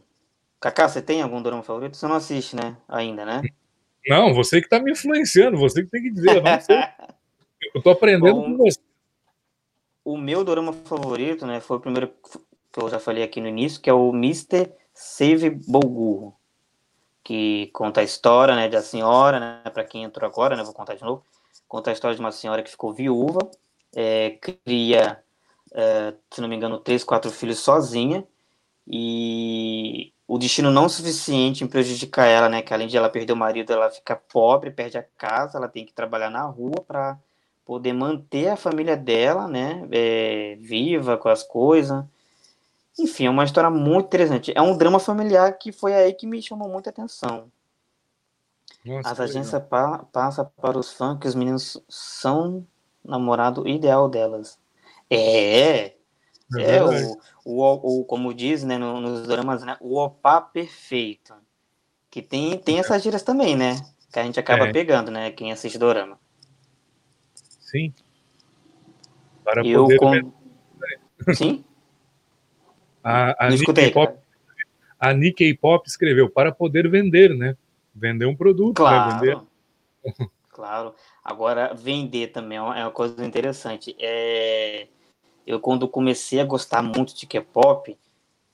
[0.59, 1.95] Kaká, você tem algum dorama favorito?
[1.95, 2.75] Você não assiste, né?
[2.89, 3.41] Ainda, né?
[4.07, 6.41] Não, você que tá me influenciando, você que tem que dizer.
[7.73, 8.79] Eu, tô aprendendo Bom, com você.
[10.03, 12.13] O meu dorama favorito, né, foi o primeiro
[12.71, 14.71] que eu já falei aqui no início, que é o Mr.
[14.93, 16.35] Save Bogu,
[17.23, 20.93] que conta a história, né, da senhora, né, para quem entrou agora, né, vou contar
[20.93, 21.25] de novo,
[21.67, 23.39] conta a história de uma senhora que ficou viúva,
[23.95, 25.23] é, cria,
[25.73, 28.27] é, se não me engano, três, quatro filhos sozinha,
[28.87, 32.61] e o destino não suficiente em prejudicar ela, né?
[32.61, 35.85] Que além de ela perder o marido, ela fica pobre, perde a casa, ela tem
[35.85, 37.17] que trabalhar na rua para
[37.63, 39.87] poder manter a família dela, né?
[39.91, 42.03] É, viva com as coisas.
[42.97, 44.53] Enfim, é uma história muito interessante.
[44.55, 47.51] É um drama familiar que foi aí que me chamou muita atenção.
[48.85, 52.65] Nossa, as agências pa passam para os fãs que os meninos são
[53.03, 54.59] namorado ideal delas.
[55.09, 55.94] É,
[56.59, 61.33] é, é o, o, o, como diz, né, no, nos dramas, né, o opá perfeito.
[62.09, 63.75] Que tem, tem essas gírias também, né?
[64.11, 64.71] Que a gente acaba é.
[64.71, 65.31] pegando, né?
[65.31, 66.17] Quem assiste dorama.
[67.59, 67.93] Sim.
[69.43, 70.23] Para eu poder...
[70.23, 71.33] com...
[71.33, 71.63] Sim?
[73.07, 74.17] A, a, Nikkei Pop,
[74.99, 77.55] a Nikkei Pop escreveu para poder vender, né?
[77.93, 78.77] Vender um produto.
[78.77, 79.19] Claro.
[79.19, 79.39] Vender...
[80.49, 80.95] claro.
[81.23, 83.95] Agora, vender também é uma coisa interessante.
[83.99, 84.87] É
[85.45, 87.97] eu quando comecei a gostar muito de K-pop,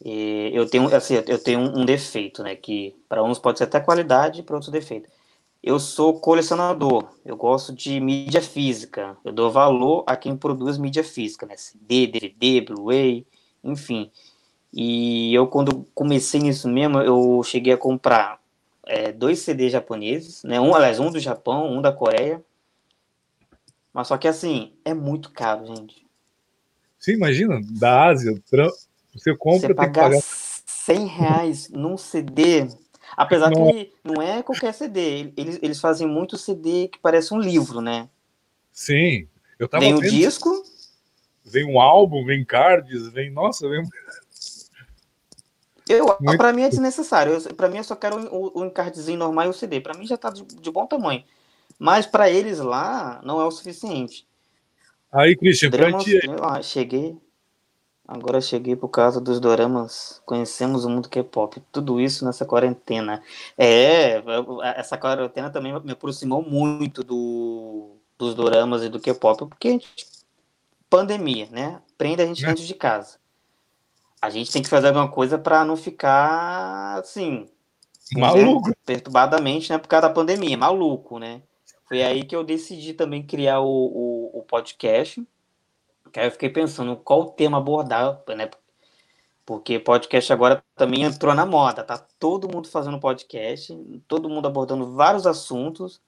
[0.03, 4.43] eu tenho assim, eu tenho um defeito, né, que para uns pode ser até qualidade,
[4.43, 5.09] para outros defeito.
[5.63, 11.03] Eu sou colecionador, eu gosto de mídia física, eu dou valor a quem produz mídia
[11.03, 13.25] física, né, CD, DVD, Blu-ray,
[13.63, 14.11] enfim.
[14.73, 18.41] E eu quando comecei nisso mesmo, eu cheguei a comprar
[18.87, 22.43] é, dois CDs japoneses, né, um, aliás, um do Japão, um da Coreia.
[23.93, 26.10] Mas só que assim, é muito caro, gente
[27.01, 28.39] Sim, imagina, da Ásia,
[29.11, 29.69] você compra.
[29.69, 32.67] Você pagar, pagar 100 reais num CD.
[33.17, 33.71] Apesar não.
[33.71, 35.33] que não é qualquer CD.
[35.35, 38.07] Eles, eles fazem muito CD que parece um livro, né?
[38.71, 39.27] Sim.
[39.57, 40.63] Eu tava vem o vendo, disco.
[41.43, 43.31] Vem um álbum, vem cards, vem.
[43.31, 43.83] Nossa, vem.
[45.89, 46.05] Eu,
[46.37, 47.41] para mim é desnecessário.
[47.55, 49.81] Para mim eu só quero o, o encardzinho normal e o CD.
[49.81, 51.23] Para mim já tá de, de bom tamanho.
[51.79, 54.27] Mas para eles lá não é o suficiente.
[55.11, 56.19] Aí, Christian, pra ti.
[56.41, 57.17] Ah, cheguei.
[58.07, 60.21] Agora cheguei por causa dos doramas.
[60.25, 61.61] Conhecemos o mundo K-pop.
[61.71, 63.23] Tudo isso nessa quarentena.
[63.57, 64.21] É,
[64.75, 70.07] essa quarentena também me aproximou muito do, dos doramas e do K-pop, porque a gente,
[70.89, 71.81] pandemia, né?
[71.97, 72.47] Prende a gente é.
[72.49, 73.17] dentro de casa.
[74.21, 77.47] A gente tem que fazer alguma coisa para não ficar assim,
[78.13, 78.75] maluco, né?
[78.85, 79.77] perturbadamente, né?
[79.77, 81.41] Por causa da pandemia, maluco, né?
[81.91, 85.21] Foi aí que eu decidi também criar o, o, o podcast.
[86.13, 88.49] Que aí eu fiquei pensando qual tema abordar, né?
[89.45, 93.75] Porque podcast agora também entrou na moda, tá todo mundo fazendo podcast,
[94.07, 96.01] todo mundo abordando vários assuntos,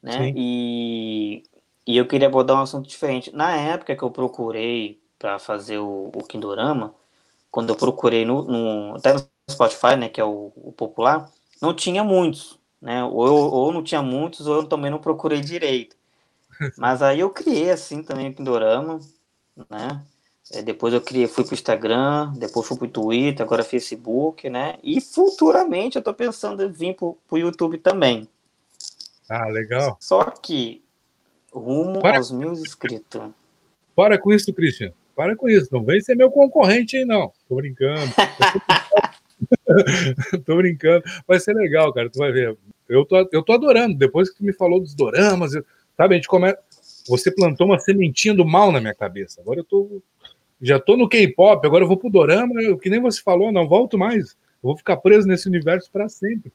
[0.00, 0.32] né?
[0.36, 1.42] E,
[1.84, 3.34] e eu queria abordar um assunto diferente.
[3.34, 6.94] Na época que eu procurei para fazer o, o Kindorama,
[7.50, 11.28] quando eu procurei no, no, até no Spotify, né, que é o, o popular,
[11.60, 13.02] não tinha muitos né?
[13.02, 15.96] Ou, ou não tinha muitos, ou eu também não procurei direito.
[16.78, 19.00] Mas aí eu criei assim também Pindorama,
[19.68, 20.04] né?
[20.52, 24.78] É, depois eu criei, fui pro Instagram, depois fui pro Twitter, agora Facebook, né?
[24.84, 28.28] E futuramente eu tô pensando em vir pro, pro YouTube também.
[29.28, 29.96] Ah, legal.
[30.00, 30.80] Só que
[31.52, 32.18] rumo Para...
[32.18, 33.32] aos mil inscritos.
[33.96, 34.92] Para com isso, Christian.
[35.16, 35.68] Para com isso.
[35.72, 37.32] Não vem ser meu concorrente aí, não.
[37.48, 38.00] Tô brincando.
[40.44, 41.04] tô brincando.
[41.26, 42.10] Vai ser legal, cara.
[42.10, 42.56] Tu vai ver.
[42.88, 43.96] Eu tô, eu tô adorando.
[43.96, 45.64] Depois que tu me falou dos doramas, eu,
[45.96, 46.58] sabe, a gente começa.
[47.08, 49.40] Você plantou uma sementinha do mal na minha cabeça.
[49.40, 50.02] Agora eu tô.
[50.60, 53.68] Já tô no K-pop, agora eu vou pro dorama, eu, que nem você falou, não
[53.68, 54.30] volto mais.
[54.30, 56.50] Eu vou ficar preso nesse universo para sempre.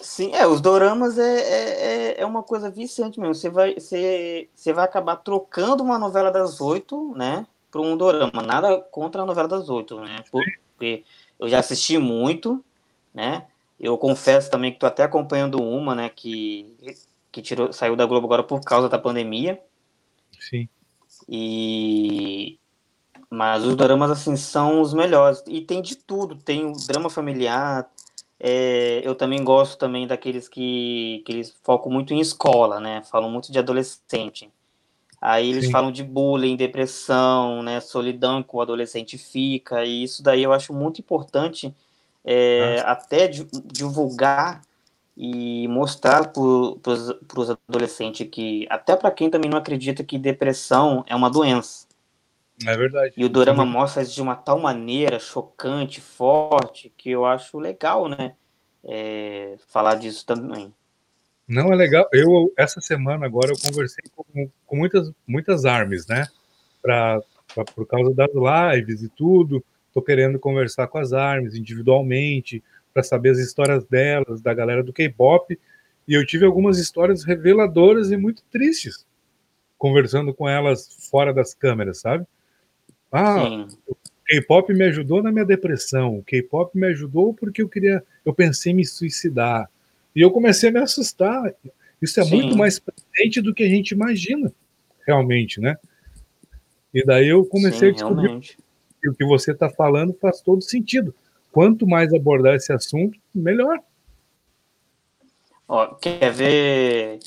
[0.00, 3.34] Sim, é, os doramas é, é, é, é uma coisa viciante mesmo.
[3.34, 8.40] Você vai, você, você vai acabar trocando uma novela das oito, né, para um dorama.
[8.42, 10.22] Nada contra a novela das oito, né?
[10.30, 11.02] Porque
[11.38, 12.64] eu já assisti muito,
[13.12, 13.46] né?
[13.78, 16.74] Eu confesso também que estou até acompanhando uma, né, que,
[17.30, 19.60] que tirou, saiu da Globo agora por causa da pandemia.
[20.40, 20.68] Sim.
[21.28, 22.58] E
[23.28, 27.90] mas os dramas assim são os melhores e tem de tudo, tem o drama familiar.
[28.38, 33.02] É, eu também gosto também daqueles que, que eles focam muito em escola, né?
[33.04, 34.50] Falam muito de adolescente.
[35.20, 35.72] Aí eles Sim.
[35.72, 40.72] falam de bullying, depressão, né, solidão que o adolescente fica, e isso daí eu acho
[40.74, 41.74] muito importante
[42.24, 44.62] é, até divulgar
[45.16, 46.42] e mostrar para
[46.92, 51.86] os adolescentes que, até para quem também não acredita que depressão é uma doença.
[52.66, 53.14] É verdade.
[53.16, 53.70] E o Dorama Sim.
[53.70, 58.34] mostra isso de uma tal maneira chocante, forte, que eu acho legal, né?
[58.84, 60.72] É, falar disso também.
[61.48, 62.08] Não, é legal.
[62.12, 66.26] Eu, essa semana agora, eu conversei com, com muitas, muitas armas, né?
[66.82, 67.22] Pra,
[67.54, 69.64] pra, por causa das lives e tudo.
[69.94, 74.92] Tô querendo conversar com as armas individualmente, para saber as histórias delas, da galera do
[74.92, 75.58] K-pop.
[76.08, 79.06] E eu tive algumas histórias reveladoras e muito tristes,
[79.78, 82.26] conversando com elas fora das câmeras, sabe?
[83.12, 83.68] Ah, Sim.
[83.86, 86.18] o K-pop me ajudou na minha depressão.
[86.18, 89.70] O K-pop me ajudou porque eu queria, eu pensei em me suicidar
[90.16, 91.54] e eu comecei a me assustar.
[92.00, 92.36] Isso é Sim.
[92.36, 94.50] muito mais presente do que a gente imagina,
[95.06, 95.76] realmente, né?
[96.92, 98.58] E daí eu comecei Sim, a descobrir realmente.
[99.00, 101.14] que o que você está falando faz todo sentido.
[101.52, 103.78] Quanto mais abordar esse assunto, melhor.
[105.68, 107.18] Ó, quer ver?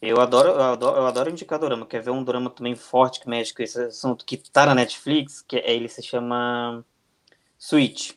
[0.00, 1.84] Eu adoro, eu adoro, eu adoro indicar drama.
[1.84, 5.42] Quer ver um drama também forte que mexe com esse assunto que tá na Netflix?
[5.42, 6.84] Que é, ele se chama
[7.58, 8.12] Switch.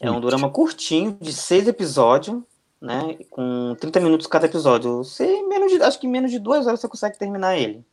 [0.00, 2.42] É um drama curtinho de seis episódios
[2.80, 3.18] né?
[3.30, 4.98] Com 30 minutos cada episódio.
[4.98, 7.84] Você, menos de, acho que menos de duas horas você consegue terminar ele.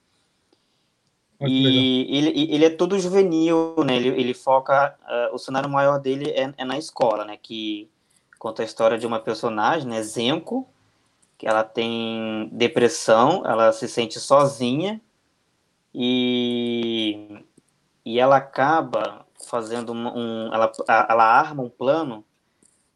[1.41, 3.95] e ele, ele é todo juvenil, né?
[3.95, 4.95] Ele, ele foca.
[5.03, 7.37] Uh, o cenário maior dele é, é, na escola, né?
[7.41, 7.89] Que
[8.39, 10.01] conta a história de uma personagem, né?
[10.01, 10.67] Zenko,
[11.37, 15.01] que ela tem depressão, ela se sente sozinha
[15.93, 17.43] e,
[18.05, 22.23] e ela acaba fazendo um, um ela, ela arma um plano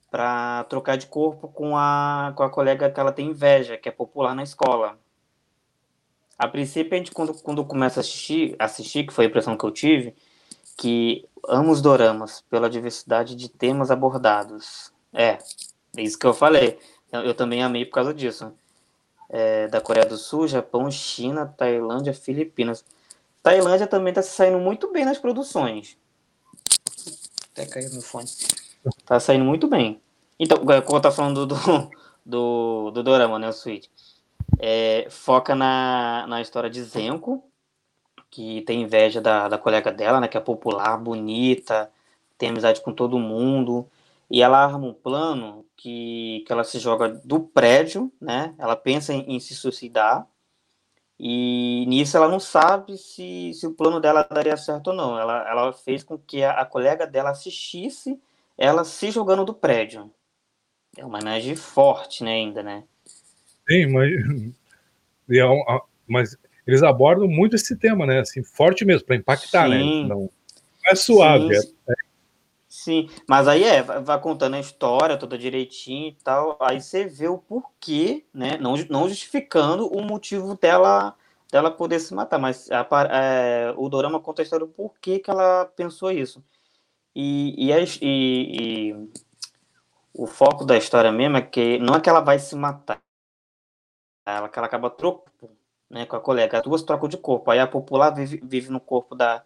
[0.10, 3.92] para trocar de corpo com a, com a colega que ela tem inveja, que é
[3.92, 4.98] popular na escola.
[6.38, 9.64] A princípio, a gente, quando, quando começa a assistir, assistir, que foi a impressão que
[9.64, 10.16] eu tive,
[10.78, 14.94] que amo os doramas pela diversidade de temas abordados.
[15.14, 15.38] É,
[15.98, 16.80] é isso que eu falei.
[17.12, 18.54] Eu, eu também amei por causa disso.
[19.30, 22.86] É, da Coreia do Sul, Japão, China, Tailândia, Filipinas.
[23.44, 25.98] Tailândia também está saindo muito bem nas produções.
[27.52, 28.30] Até caiu no fone.
[29.06, 30.02] Tá saindo muito bem.
[30.40, 31.56] Então, como tá falando do,
[32.26, 33.88] do, do Dorama, né, o Switch,
[34.58, 37.44] é, foca na, na história de Zenko,
[38.30, 41.92] que tem inveja da, da colega dela, né, que é popular, bonita,
[42.38, 43.86] tem amizade com todo mundo,
[44.32, 49.14] e ela arma um plano que, que ela se joga do prédio, né, ela pensa
[49.14, 50.26] em, em se suicidar,
[51.20, 55.20] e nisso ela não sabe se, se o plano dela daria certo ou não.
[55.20, 58.18] Ela, ela fez com que a, a colega dela assistisse
[58.60, 60.12] ela se jogando do prédio.
[60.98, 62.84] É uma imagem forte, né, ainda, né?
[63.68, 64.12] Sim, mas
[66.06, 66.38] mas
[66.68, 68.20] eles abordam muito esse tema, né?
[68.20, 69.80] Assim, forte mesmo, para impactar, né?
[69.80, 70.04] Sim.
[70.04, 70.10] né?
[70.10, 70.30] Não,
[70.86, 71.56] é suave.
[71.56, 71.94] Sim, é,
[72.68, 77.30] sim, mas aí é, vai contando a história toda direitinho e tal, aí você vê
[77.30, 78.58] o porquê, né?
[78.58, 81.16] Não, não justificando o motivo dela
[81.52, 85.32] dela poder se matar, mas a é, o Dorama conta a história do porquê que
[85.32, 86.44] ela pensou isso.
[87.22, 89.10] E, e, e- e
[90.14, 93.02] o foco da história mesmo é que não é que ela vai se matar,
[94.26, 95.52] ela que ela acaba trocando,
[95.90, 96.58] né, com a colega.
[96.60, 97.52] As duas trocam de corpo.
[97.52, 99.44] Aí a popular vive, vive no corpo da,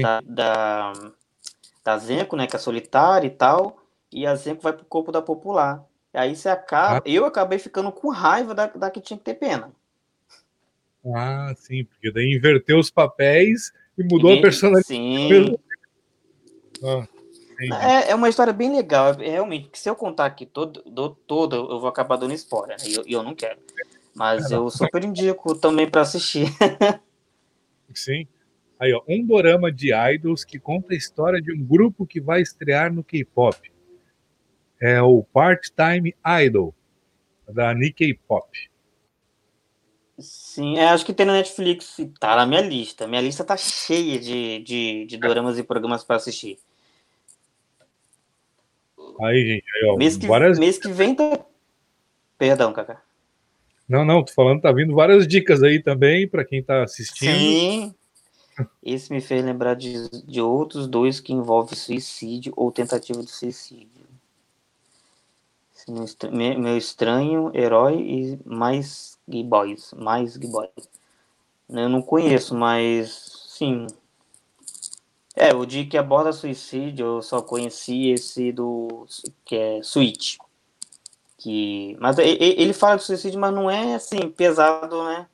[0.00, 0.92] da, da,
[1.84, 3.76] da Zenko, né, que é solitária e tal,
[4.10, 5.84] e a Zenko vai pro corpo da popular.
[6.14, 7.02] E aí você acaba, Ah.
[7.04, 9.70] eu acabei ficando com raiva da, da que tinha que ter pena.
[11.14, 14.86] Ah, sim, porque daí inverteu os papéis e mudou Ninguém- a personalidade.
[14.86, 15.56] Sim.
[16.82, 17.06] Ah.
[17.58, 21.10] É, é uma história bem legal, é, realmente, que se eu contar aqui todo, do,
[21.10, 23.58] todo eu vou acabar dando spoiler, né, e eu, eu não quero.
[24.14, 26.48] Mas eu super indico também para assistir.
[27.94, 28.26] Sim.
[28.78, 32.42] Aí, ó, um dorama de idols que conta a história de um grupo que vai
[32.42, 33.72] estrear no K-pop.
[34.80, 36.14] É o Part-Time
[36.44, 36.74] Idol,
[37.48, 38.46] da Nikkei Pop.
[40.18, 43.06] Sim, é, acho que tem na Netflix, tá na minha lista.
[43.06, 46.58] Minha lista tá cheia de, de, de doramas e programas para assistir.
[49.22, 50.58] Aí, gente, aí, ó, Mês que, várias...
[50.58, 51.40] mês que vem tá.
[52.38, 53.02] Perdão, Cacá.
[53.88, 57.38] Não, não, tô falando, tá vindo várias dicas aí também para quem tá assistindo.
[57.38, 57.94] Sim.
[58.82, 64.06] Esse me fez lembrar de, de outros dois que envolvem suicídio ou tentativa de suicídio.
[66.32, 69.92] Meu, meu estranho herói e mais Gay Boys.
[69.96, 70.88] Mais Gay Boys.
[71.68, 73.86] Eu não conheço, mas sim.
[75.38, 79.06] É, o de que aborda suicídio, eu só conheci esse do
[79.44, 80.38] que é Switch.
[81.36, 85.28] Que, mas ele fala de suicídio, mas não é assim pesado, né?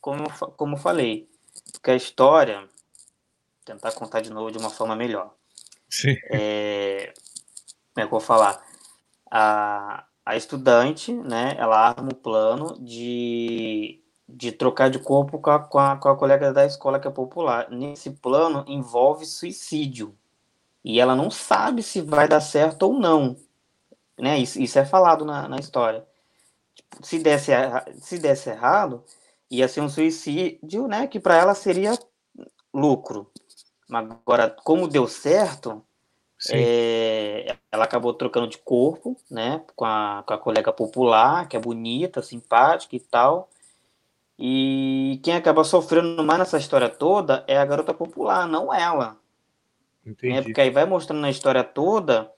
[0.00, 0.24] Como
[0.56, 1.28] como falei.
[1.72, 2.66] Porque a história,
[3.62, 5.34] tentar contar de novo de uma forma melhor.
[5.90, 6.16] Sim.
[6.32, 7.12] É,
[7.92, 8.64] como é que eu vou falar?
[9.30, 15.58] A, a estudante, né, ela arma um plano de, de trocar de corpo com a,
[15.58, 17.70] com, a, com a colega da escola que é popular.
[17.70, 20.16] Nesse plano envolve suicídio.
[20.84, 23.36] E ela não sabe se vai dar certo ou não.
[24.18, 24.38] Né?
[24.38, 26.06] Isso, isso é falado na, na história.
[26.74, 27.52] Tipo, se, desse,
[28.00, 29.02] se desse errado,
[29.50, 31.98] ia ser um suicídio, né, que para ela seria
[32.72, 33.30] lucro.
[33.88, 35.82] Mas Agora, como deu certo,
[36.50, 41.60] é, ela acabou trocando de corpo, né, com a, com a colega popular, que é
[41.60, 43.48] bonita, simpática e tal.
[44.38, 49.10] E quem acaba sofrendo mais nessa história toda é a garota popular, não ela.
[50.04, 50.12] Né?
[50.12, 50.42] Entendi.
[50.42, 52.30] Porque aí vai mostrando na história toda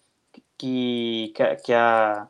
[0.57, 2.28] que, que, a- que, a,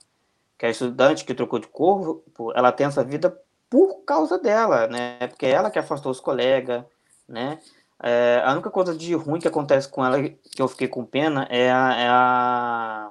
[0.56, 3.38] que a estudante que trocou de corpo, ela tem essa vida
[3.70, 5.26] por causa dela, né?
[5.28, 6.84] Porque é ela que afastou os colegas,
[7.28, 7.58] né?
[8.02, 11.46] É, a única coisa de ruim que acontece com ela, que eu fiquei com pena,
[11.50, 13.10] é a, é a,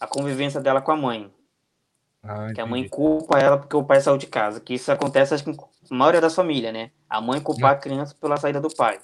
[0.00, 1.32] a convivência dela com a mãe.
[2.24, 4.60] Ah, Que a mãe culpa ela porque o pai saiu de casa.
[4.60, 6.90] Que isso acontece, acho que com a maioria das famílias, né?
[7.08, 8.98] A mãe culpar a criança pela saída do pai.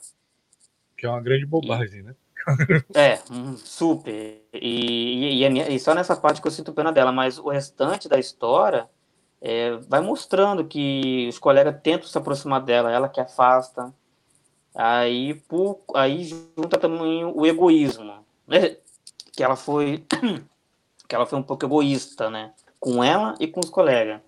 [0.97, 2.15] Que é uma grande bobagem, né?
[2.95, 3.19] É,
[3.59, 4.43] super.
[4.55, 8.09] E, e, e e só nessa parte que eu sinto pena dela, mas o restante
[8.09, 8.89] da história
[9.41, 13.93] é, vai mostrando que os colegas tentam se aproximar dela, ela que afasta.
[14.75, 18.77] Aí, por, aí junta também o egoísmo, né?
[19.33, 20.05] Que ela foi
[21.09, 22.53] que ela foi um pouco egoísta, né?
[22.81, 24.21] Com ela e com os colegas.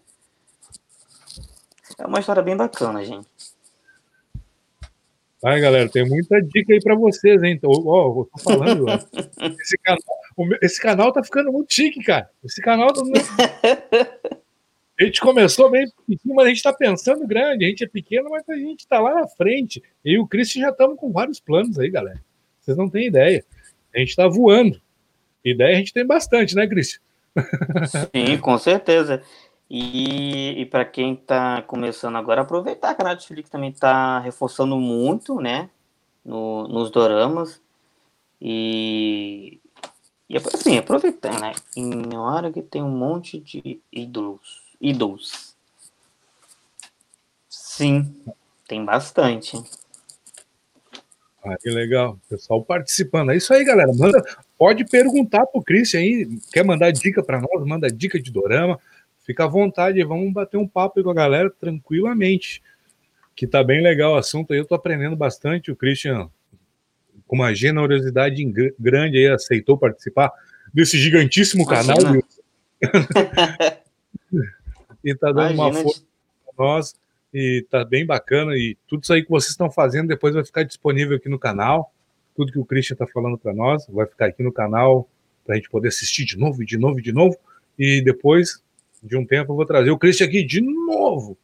[1.99, 3.27] É uma história bem bacana, gente.
[5.45, 7.55] Ai, galera, tem muita dica aí pra vocês, hein?
[7.55, 8.95] Então, ó, eu tô falando, ó.
[9.61, 12.31] esse, canal, esse canal tá ficando muito chique, cara.
[12.45, 13.03] Esse canal tá...
[15.01, 17.65] A gente começou bem pequeno, mas a gente tá pensando grande.
[17.65, 19.83] A gente é pequeno, mas a gente tá lá na frente.
[20.05, 22.23] Eu e o Christian já estamos com vários planos aí, galera.
[22.61, 23.45] Vocês não têm ideia.
[23.93, 24.81] A gente tá voando.
[25.45, 27.01] Ideia a gente tem bastante, né, Christian?
[27.87, 29.23] Sim, com certeza.
[29.71, 35.41] E, e para quem está começando agora, aproveitar que a Netflix também está reforçando muito,
[35.41, 35.71] né,
[36.25, 37.61] no, nos doramas.
[38.41, 39.61] E,
[40.29, 44.63] e assim, aproveitar, né, em hora que tem um monte de ídolos.
[44.81, 45.55] Ídolos.
[47.49, 48.15] Sim,
[48.69, 49.57] tem bastante.
[51.45, 52.19] Ah, que legal.
[52.29, 53.33] Pessoal participando.
[53.33, 53.93] É isso aí, galera.
[53.95, 54.23] Manda,
[54.63, 56.39] pode perguntar pro Christian aí.
[56.53, 57.67] Quer mandar dica para nós?
[57.67, 58.79] Manda dica de dorama.
[59.27, 60.01] Fica à vontade.
[60.05, 62.63] Vamos bater um papo com a galera tranquilamente.
[63.35, 64.61] Que tá bem legal o assunto aí.
[64.61, 65.73] Eu tô aprendendo bastante.
[65.73, 66.31] O Christian,
[67.27, 70.31] com uma generosidade gr- grande aí, aceitou participar
[70.73, 71.97] desse gigantíssimo canal.
[75.05, 76.05] E tá dando uma Imagina, força
[76.55, 76.95] para nós.
[77.35, 78.57] E tá bem bacana.
[78.57, 81.93] E tudo isso aí que vocês estão fazendo depois vai ficar disponível aqui no canal.
[82.35, 85.09] Tudo que o Christian tá falando para nós vai ficar aqui no canal
[85.45, 87.37] para a gente poder assistir de novo, de novo, de novo.
[87.79, 88.63] E depois
[89.03, 91.37] de um tempo eu vou trazer o Christian aqui de novo.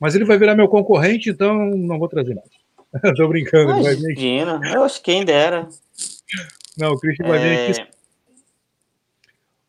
[0.00, 2.50] Mas ele vai virar meu concorrente, então não vou trazer mais.
[3.16, 3.72] Tô brincando.
[3.80, 5.68] Imagina, eu acho quem dera.
[6.76, 7.28] Não, o Christian é...
[7.28, 7.80] vai vir aqui.
[7.80, 7.88] É.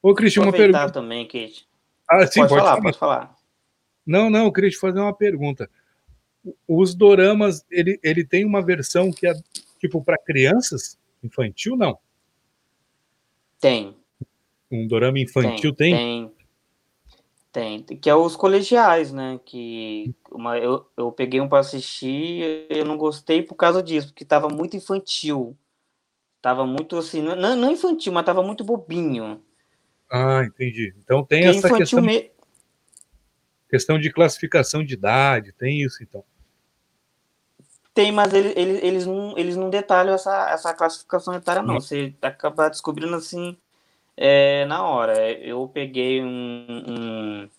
[0.01, 0.91] Ô, Christian, uma pergunta.
[0.91, 1.67] também, Kate.
[2.07, 3.35] Ah, sim, pode, pode falar, falar, pode falar.
[4.05, 5.69] Não, não, eu queria te fazer uma pergunta.
[6.67, 9.33] Os doramas, ele, ele tem uma versão que é
[9.85, 11.97] tipo para crianças, infantil, não?
[13.59, 13.95] Tem.
[14.71, 15.95] Um dorama infantil tem?
[15.95, 16.31] Tem.
[17.51, 17.97] Tem, tem.
[17.97, 19.39] que é os colegiais, né?
[19.45, 24.25] Que uma, eu, eu peguei um para assistir, eu não gostei por causa disso, porque
[24.25, 25.57] tava muito infantil.
[26.41, 29.41] Tava muito assim, não, não infantil, mas tava muito bobinho.
[30.11, 30.93] Ah, entendi.
[31.01, 32.01] Então tem que essa questão.
[32.01, 32.29] Me...
[33.69, 36.23] Questão de classificação de idade, tem isso então.
[37.95, 41.75] Tem, mas ele, ele, eles, não, eles não detalham essa, essa classificação etária, não.
[41.75, 41.81] não.
[41.81, 43.57] Você acaba descobrindo assim
[44.17, 45.31] é, na hora.
[45.31, 47.49] Eu peguei um, um,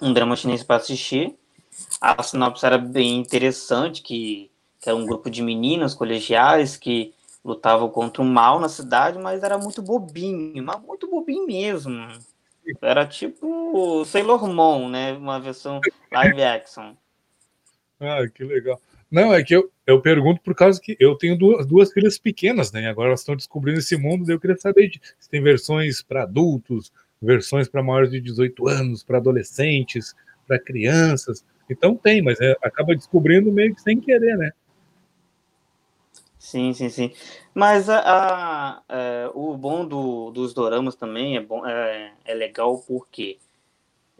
[0.00, 1.36] um drama chinês para assistir.
[2.00, 7.12] A sinopse era bem interessante, que, que era um grupo de meninas colegiais que
[7.44, 12.08] lutavam contra o mal na cidade, mas era muito bobinho, mas muito bobinho mesmo.
[12.80, 15.12] Era tipo Sailor Moon, né?
[15.12, 15.78] Uma versão
[16.10, 16.94] live action.
[18.00, 18.80] Ah, que legal.
[19.10, 22.72] Não, é que eu, eu pergunto por causa que eu tenho duas, duas filhas pequenas,
[22.72, 22.88] né?
[22.88, 26.92] Agora elas estão descobrindo esse mundo, eu queria saber de, se tem versões para adultos,
[27.20, 30.14] versões para maiores de 18 anos, para adolescentes,
[30.46, 31.44] para crianças.
[31.68, 34.52] Então tem, mas é, acaba descobrindo meio que sem querer, né?
[36.38, 37.12] Sim, sim, sim.
[37.54, 42.78] Mas a, a é, o bom do, dos doramas também é bom, é, é legal
[42.86, 43.38] porque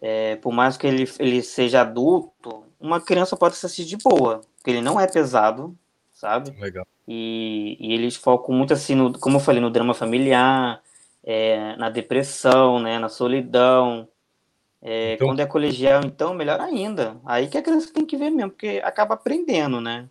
[0.00, 4.70] é, por mais que ele, ele seja adulto, uma criança pode assistir de boa, porque
[4.70, 5.76] ele não é pesado,
[6.10, 6.50] sabe?
[6.58, 6.86] Legal.
[7.06, 10.80] E, e eles focam muito assim, no, como eu falei, no drama familiar,
[11.22, 14.08] é, na depressão, né, na solidão.
[14.80, 15.28] É, então...
[15.28, 17.18] Quando é colegial, então, melhor ainda.
[17.26, 20.08] Aí que a criança tem que ver mesmo, porque acaba aprendendo, né?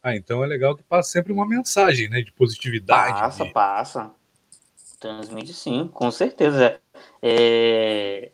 [0.00, 3.18] Ah, então é legal que passa sempre uma mensagem, né, de positividade.
[3.18, 3.52] Passa, de...
[3.52, 4.10] passa.
[5.00, 6.78] Transmite sim, com certeza.
[7.20, 8.30] É...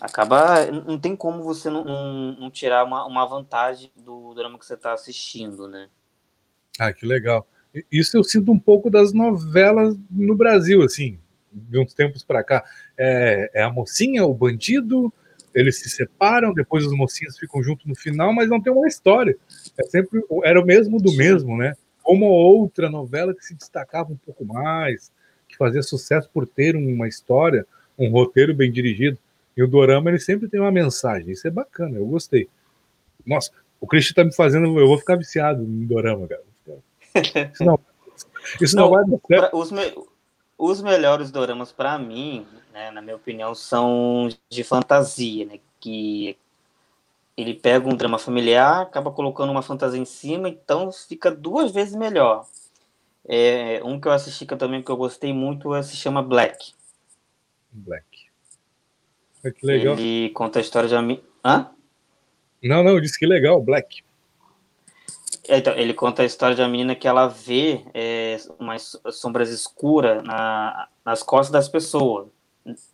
[0.00, 4.64] Acaba, não tem como você não, não, não tirar uma, uma vantagem do drama que
[4.64, 5.88] você está assistindo, né?
[6.78, 7.46] Ah, que legal.
[7.90, 11.18] Isso eu sinto um pouco das novelas no Brasil, assim,
[11.52, 12.64] de uns tempos para cá.
[12.96, 15.12] É, é a mocinha, o bandido,
[15.54, 19.36] eles se separam, depois os mocinhos ficam juntos no final, mas não tem uma história.
[19.76, 21.74] É sempre era o mesmo do mesmo, né?
[22.06, 25.12] Uma outra novela que se destacava um pouco mais,
[25.48, 27.66] que fazia sucesso por ter uma história,
[27.98, 29.18] um roteiro bem dirigido.
[29.58, 31.32] E o dorama ele sempre tem uma mensagem.
[31.32, 32.48] Isso é bacana, eu gostei.
[33.26, 36.42] Nossa, o Christian tá me fazendo, eu vou ficar viciado no dorama, cara.
[37.52, 37.78] Isso não,
[38.60, 39.80] isso não, não vai dar Os, me,
[40.56, 42.46] os melhores doramas para mim
[42.78, 45.58] né, na minha opinião, são de fantasia, né?
[45.80, 46.38] Que
[47.36, 51.96] ele pega um drama familiar, acaba colocando uma fantasia em cima, então fica duas vezes
[51.96, 52.46] melhor.
[53.28, 56.22] É, um que eu assisti que eu também que eu gostei muito é, se chama
[56.22, 56.72] Black.
[57.72, 58.06] Black.
[59.44, 59.94] É que legal.
[59.94, 61.18] Ele conta a história de uma...
[61.44, 61.70] Hã?
[62.62, 64.02] Não, não, disse que legal, Black.
[65.48, 69.50] É, então, ele conta a história de uma menina que ela vê é, umas sombras
[69.50, 72.28] escuras na, nas costas das pessoas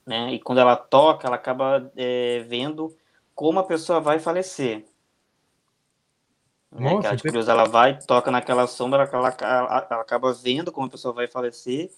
[0.07, 0.33] né?
[0.33, 2.95] E quando ela toca, ela acaba é, vendo
[3.35, 4.85] como a pessoa vai falecer.
[6.71, 7.01] Nossa, né?
[7.01, 10.91] Que a cruz ela vai, toca naquela sombra, ela, ela, ela acaba vendo como a
[10.91, 11.91] pessoa vai falecer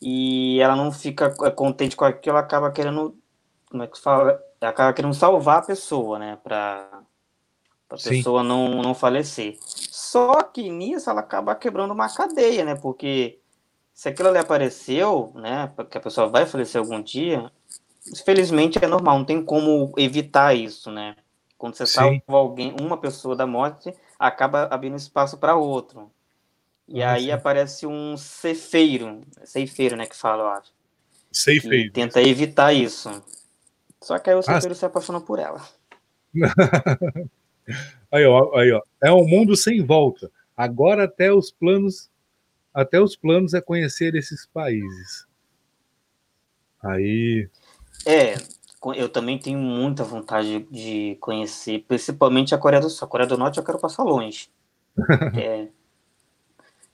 [0.00, 3.16] e ela não fica é, contente com aquilo, ela acaba querendo,
[3.74, 4.40] como é que fala?
[4.60, 6.38] Acaba querendo salvar a pessoa, né?
[6.44, 6.88] Para
[7.90, 9.58] a pessoa não, não falecer.
[9.60, 12.76] Só que nisso ela acaba quebrando uma cadeia, né?
[12.76, 13.40] Porque
[13.92, 17.50] se aquilo ali apareceu, né, que a pessoa vai falecer algum dia,
[18.12, 21.16] infelizmente é normal, não tem como evitar isso, né?
[21.58, 21.94] Quando você Sim.
[21.94, 26.12] salva alguém, uma pessoa da morte, acaba abrindo espaço para outro.
[26.86, 27.30] E ah, aí sim.
[27.32, 30.72] aparece um ceifeiro, ceifeiro, né, que fala, eu acho.
[31.32, 31.90] Ceifeiro.
[31.92, 33.10] tenta evitar isso.
[34.04, 34.76] Só que aí o ceifeiro ah.
[34.76, 35.62] se apaixona por ela.
[38.12, 38.82] aí, ó, aí, ó.
[39.02, 40.30] É um mundo sem volta.
[40.54, 42.10] Agora até os planos
[42.74, 45.26] até os planos é conhecer esses países.
[46.82, 47.48] Aí.
[48.04, 48.34] É,
[48.94, 53.06] eu também tenho muita vontade de conhecer, principalmente a Coreia do Sul.
[53.06, 54.50] A Coreia do Norte eu quero passar longe.
[55.34, 55.68] é,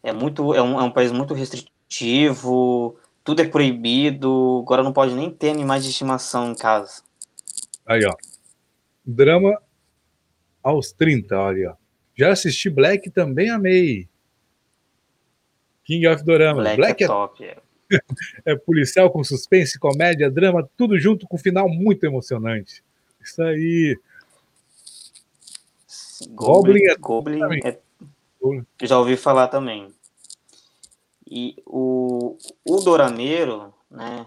[0.03, 5.15] é, muito, é um, é um país muito restritivo, tudo é proibido, agora não pode
[5.15, 7.03] nem ter animais de estimação em casa.
[7.87, 8.15] Aí, ó.
[9.05, 9.61] Drama
[10.63, 11.77] aos 30, olha.
[12.15, 14.09] Já assisti Black também amei.
[15.85, 16.63] King of Dorama.
[16.63, 17.45] Black, Black é, é top.
[17.45, 17.57] É.
[18.45, 22.85] é policial com suspense, comédia, drama, tudo junto com um final muito emocionante.
[23.21, 23.99] Isso aí.
[26.31, 27.79] Goblin, Goblin, é...
[28.41, 28.87] Goblin é...
[28.87, 29.89] Já ouvi falar também.
[31.31, 32.37] E o,
[32.69, 34.27] o Dorameiro, né,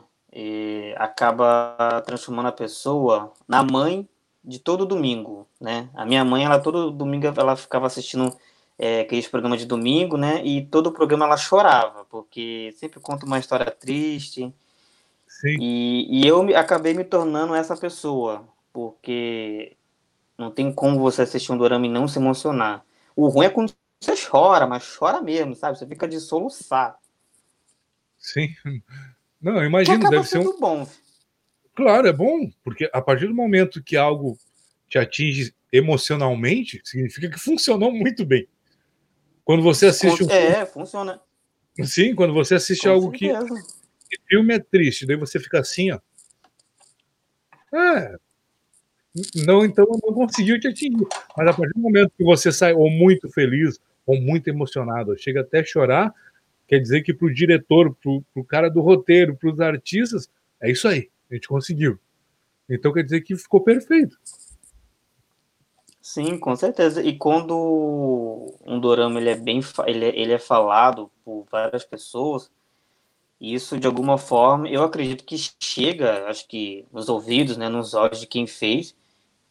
[0.95, 4.07] acaba transformando a pessoa na mãe
[4.43, 5.89] de todo domingo, né?
[5.93, 8.35] A minha mãe, ela todo domingo ela ficava assistindo
[8.77, 10.41] é, aqueles programas de domingo, né?
[10.43, 14.53] E todo o programa ela chorava, porque sempre conta uma história triste.
[15.27, 15.57] Sim.
[15.59, 19.75] E, e eu me, acabei me tornando essa pessoa, porque
[20.37, 22.83] não tem como você assistir um dorama e não se emocionar.
[23.15, 23.73] O ruim é quando
[24.03, 25.77] você chora, mas chora mesmo, sabe?
[25.77, 26.97] Você fica de soluçar.
[28.17, 28.49] Sim.
[29.41, 30.57] Não, imagino, deve ser um.
[30.59, 30.87] bom.
[31.75, 34.37] Claro, é bom, porque a partir do momento que algo
[34.87, 38.47] te atinge emocionalmente, significa que funcionou muito bem.
[39.43, 41.19] Quando você assiste um É, funciona.
[41.83, 43.27] Sim, quando você assiste Com algo que...
[43.27, 45.99] que filme é triste, daí você fica assim, ó.
[47.75, 48.15] É.
[49.45, 51.07] Não, então não conseguiu te atingir.
[51.35, 55.41] Mas a partir do momento que você sai ou muito feliz, ou muito emocionado, chega
[55.41, 56.13] até a chorar,
[56.67, 60.29] quer dizer que para o diretor, para o cara do roteiro, para os artistas,
[60.61, 61.99] é isso aí, a gente conseguiu.
[62.69, 64.17] Então quer dizer que ficou perfeito.
[66.01, 67.01] Sim, com certeza.
[67.01, 72.51] E quando um dorama ele é bem ele é, ele é falado por várias pessoas,
[73.39, 78.19] isso de alguma forma eu acredito que chega, acho que nos ouvidos, né, nos olhos
[78.19, 78.95] de quem fez.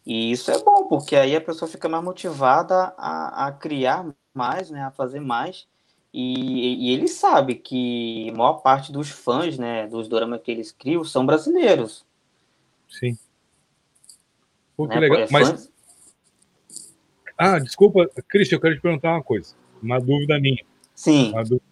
[0.04, 4.04] E isso é bom, porque aí a pessoa fica mais motivada a, a criar
[4.34, 5.66] mais, né, a fazer mais.
[6.12, 10.70] E, e ele sabe que a maior parte dos fãs, né, dos doramas que eles
[10.70, 12.04] criam são brasileiros.
[12.88, 13.16] Sim.
[14.76, 15.00] Pô, que né?
[15.00, 15.26] legal.
[15.30, 15.72] Mas, fãs...
[17.36, 20.62] Ah, desculpa, Cristian, eu quero te perguntar uma coisa, uma dúvida minha.
[20.94, 21.32] Sim.
[21.32, 21.62] Dúvida.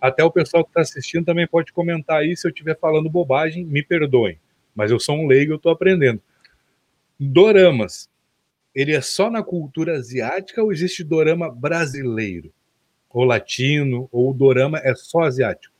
[0.00, 3.64] Até o pessoal que está assistindo também pode comentar aí se eu estiver falando bobagem,
[3.64, 4.38] me perdoem.
[4.74, 6.20] Mas eu sou um leigo, eu estou aprendendo.
[7.18, 8.10] Doramas,
[8.74, 12.52] ele é só na cultura asiática ou existe dorama brasileiro?
[13.10, 14.08] Ou latino?
[14.10, 15.74] Ou o dorama é só asiático?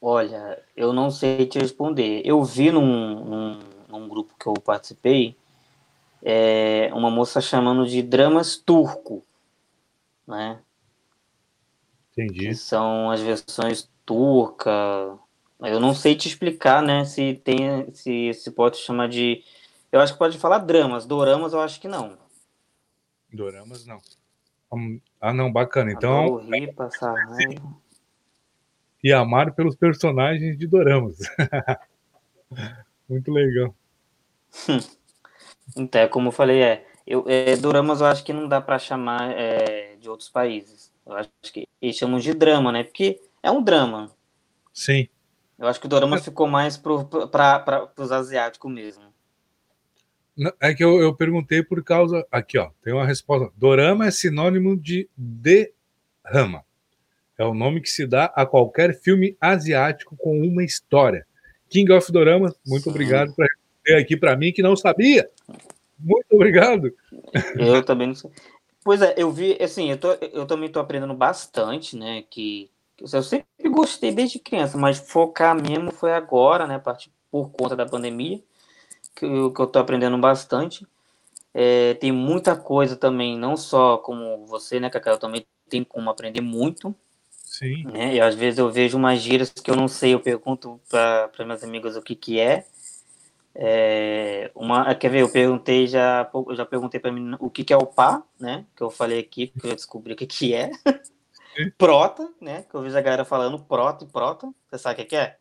[0.00, 2.22] Olha, eu não sei te responder.
[2.24, 3.58] Eu vi num, num,
[3.88, 5.36] num grupo que eu participei
[6.22, 9.24] é, uma moça chamando de dramas turco,
[10.26, 10.60] né?
[12.12, 12.48] Entendi.
[12.48, 15.18] Que são as versões turca.
[15.60, 17.04] Eu não sei te explicar, né?
[17.04, 19.42] Se tem, se, se pode chamar de.
[19.92, 21.04] Eu acho que pode falar dramas.
[21.04, 22.16] Doramas, eu acho que não.
[23.30, 24.00] Doramas, não.
[25.20, 25.92] Ah, não, bacana.
[25.92, 26.42] Então.
[26.74, 27.62] Passar raiva.
[29.04, 31.18] E amar pelos personagens de doramas.
[33.08, 33.74] Muito legal.
[35.76, 38.78] Então, é como eu falei, é, eu, é, doramas eu acho que não dá para
[38.78, 40.90] chamar é, de outros países.
[41.04, 42.84] Eu acho que eles chamam de drama, né?
[42.84, 44.10] Porque é um drama.
[44.72, 45.08] Sim.
[45.58, 46.20] Eu acho que o dorama é.
[46.20, 49.11] ficou mais para os asiáticos mesmo.
[50.60, 52.26] É que eu, eu perguntei por causa.
[52.30, 53.52] Aqui, ó, tem uma resposta.
[53.56, 56.64] Dorama é sinônimo de derrama.
[57.38, 61.26] É o nome que se dá a qualquer filme asiático com uma história.
[61.68, 62.90] King of Dorama, muito Sim.
[62.90, 65.28] obrigado por responder aqui para mim que não sabia.
[65.98, 66.92] Muito obrigado.
[67.56, 68.30] Eu também não sei.
[68.84, 72.24] Pois é, eu vi, assim, eu, tô, eu também estou aprendendo bastante, né?
[72.28, 72.70] Que
[73.00, 76.80] eu sempre gostei desde criança, mas focar mesmo foi agora, né?
[77.30, 78.40] Por conta da pandemia,
[79.14, 80.86] que eu, que eu tô aprendendo bastante.
[81.54, 86.40] É, tem muita coisa também, não só como você, né, Cacau, também tem como aprender
[86.40, 86.94] muito.
[87.30, 87.84] Sim.
[87.84, 88.14] Né?
[88.14, 91.62] E às vezes eu vejo umas gírias que eu não sei, eu pergunto para meus
[91.62, 92.64] amigos o que que é.
[93.54, 97.72] É, uma, quer ver, eu perguntei já, eu já perguntei para mim o que, que
[97.72, 98.64] é o pá, né?
[98.74, 100.70] Que eu falei aqui, que eu descobri o que, que é.
[101.76, 102.64] prota, né?
[102.70, 104.50] Que eu vejo a galera falando prota e prota.
[104.70, 105.36] Você sabe o que, que é?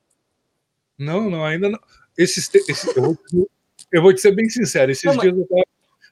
[0.98, 1.80] Não, não, ainda não.
[2.18, 3.50] Esses, esse, eu, vou,
[3.92, 5.64] eu, vou, te ser bem sincero, esses não, dias mas...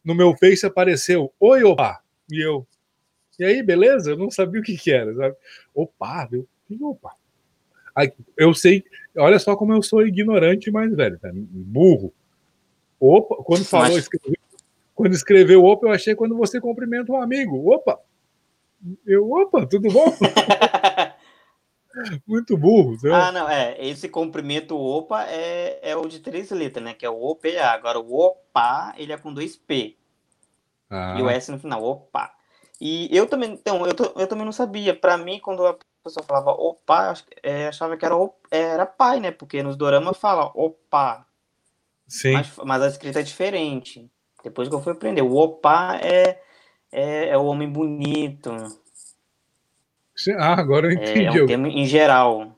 [0.04, 2.02] no meu Face apareceu Oi, opa!
[2.32, 2.68] E eu.
[3.40, 4.12] E aí, beleza?
[4.12, 5.36] Eu não sabia o que, que era, sabe?
[5.74, 6.48] Opa, viu?
[6.82, 7.14] Opa.
[8.38, 8.84] Eu sei,
[9.18, 12.14] olha só como eu sou ignorante, mas, velho, burro.
[13.00, 14.36] Opa, quando falou, escreveu,
[14.94, 17.74] quando escreveu opa, eu achei quando você cumprimenta um amigo.
[17.74, 18.00] Opa!
[19.06, 20.06] Eu, opa, tudo bom?
[22.28, 22.98] Muito burro.
[23.14, 23.76] Ah, não, é.
[23.80, 26.94] Esse cumprimento opa é, é o de três letras, né?
[26.94, 27.50] Que é o OPA.
[27.64, 29.98] Agora, o opa, ele é com dois P.
[30.90, 31.16] Ah.
[31.18, 32.32] E o S no final, opa.
[32.80, 34.96] E eu também, então, eu, eu também não sabia.
[34.96, 37.14] Para mim, quando a pessoa falava opa,
[37.44, 38.16] é, achava que era,
[38.52, 39.32] era pai, né?
[39.32, 41.26] Porque nos doramas fala opa.
[42.08, 42.34] Sim.
[42.34, 44.10] Mas, mas, a escrita é diferente.
[44.44, 45.22] Depois que eu fui aprender.
[45.22, 46.40] O opa é,
[46.92, 48.52] é, é o homem bonito.
[50.38, 51.38] Ah, agora eu entendi.
[51.38, 52.58] É, é um termo em geral.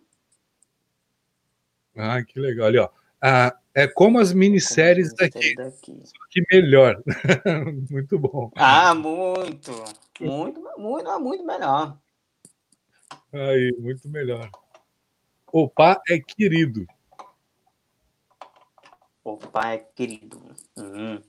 [1.96, 2.68] Ah, que legal.
[2.68, 2.90] Ali, ó.
[3.22, 6.02] Ah, é como as minisséries daqui, daqui.
[6.04, 7.02] Só que melhor.
[7.90, 8.52] muito bom.
[8.56, 9.72] Ah, muito.
[10.20, 11.98] Muito, muito, muito melhor.
[13.34, 14.50] Aí, muito melhor.
[15.52, 16.88] Opa é querido.
[19.24, 20.42] Opa é querido.
[20.78, 21.22] Uhum.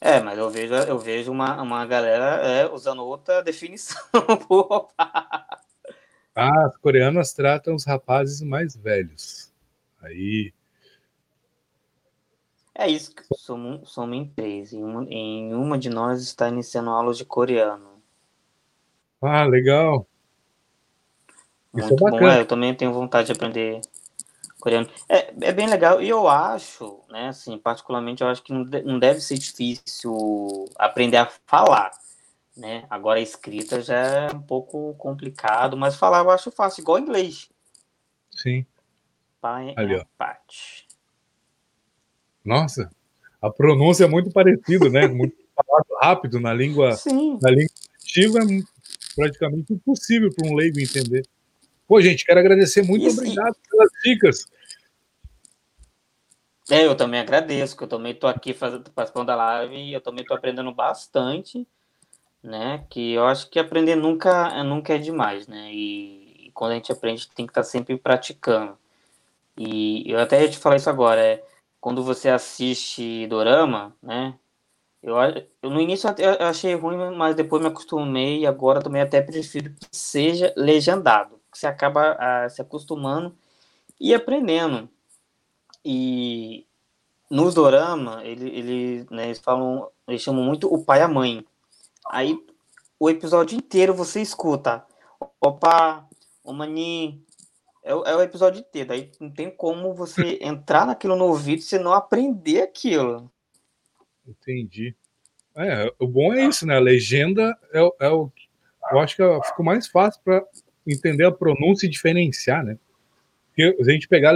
[0.00, 4.02] É, mas eu vejo, eu vejo uma, uma galera é, usando outra definição.
[6.34, 9.52] ah, as coreanas tratam os rapazes mais velhos.
[10.02, 10.52] Aí.
[12.74, 14.72] É isso, somos, somos em três.
[14.72, 18.02] Em uma, em uma de nós está iniciando aulas de coreano.
[19.22, 20.06] Ah, legal.
[21.74, 23.80] Isso Muito é bom, é, eu também tenho vontade de aprender
[24.60, 24.88] coreano.
[25.08, 28.98] É, é bem legal, e eu acho, né, assim, particularmente, eu acho que não, não
[28.98, 31.90] deve ser difícil aprender a falar,
[32.56, 32.86] né?
[32.88, 37.50] Agora a escrita já é um pouco complicado, mas falar eu acho fácil, igual inglês.
[38.30, 38.66] Sim.
[39.40, 40.04] Pai Ali, ó.
[40.16, 40.86] Parte.
[42.44, 42.90] Nossa,
[43.40, 45.06] a pronúncia é muito parecida, né?
[45.06, 47.38] Muito falado rápido na língua, Sim.
[47.40, 48.62] na língua ativa é
[49.14, 51.26] praticamente impossível para um leigo entender.
[51.86, 53.68] Pô, gente, quero agradecer muito, Isso, obrigado e...
[53.68, 54.46] pelas dicas.
[56.70, 60.00] É, eu também agradeço, que eu também estou aqui fazendo, participando da live e eu
[60.00, 61.66] também estou aprendendo bastante,
[62.44, 62.84] né?
[62.90, 65.72] Que eu acho que aprender nunca, nunca é demais, né?
[65.72, 68.78] E, e quando a gente aprende, tem que estar tá sempre praticando.
[69.56, 71.44] E eu até ia te falar isso agora, é
[71.80, 74.38] quando você assiste Dorama, né?
[75.02, 75.16] Eu,
[75.62, 79.70] eu no início eu achei ruim, mas depois me acostumei e agora também até prefiro
[79.74, 83.36] que seja legendado, que você acaba a, se acostumando
[84.00, 84.88] e aprendendo.
[85.84, 86.66] E
[87.30, 91.44] nos dorama, ele, ele, né, eles falam, eles chamam muito o pai e a mãe.
[92.14, 92.38] Aí
[92.96, 94.86] o episódio inteiro você escuta,
[95.40, 96.08] opa,
[96.44, 97.20] o mani,
[97.82, 98.92] é, é o episódio inteiro.
[98.92, 103.28] Aí não tem como você entrar naquilo no ouvido se não aprender aquilo.
[104.24, 104.94] Entendi.
[105.56, 106.76] É, o bom é isso, né?
[106.76, 108.30] A legenda é, é o.
[108.92, 110.44] Eu acho que é, ficou mais fácil para
[110.86, 112.78] entender a pronúncia e diferenciar, né?
[113.48, 114.34] Porque a gente pegar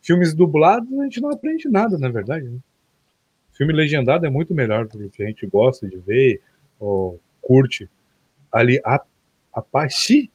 [0.00, 2.48] filmes dublados, a gente não aprende nada, na verdade.
[2.48, 2.58] Né?
[3.52, 6.40] Filme legendado é muito melhor do que a gente gosta de ver
[6.78, 7.88] ou curte.
[8.52, 9.02] Ali, a,
[9.52, 10.30] Apache?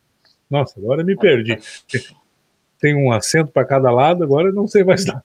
[0.49, 1.57] Nossa, agora me perdi.
[2.79, 5.23] Tem um acento para cada lado, agora não sei mais nada.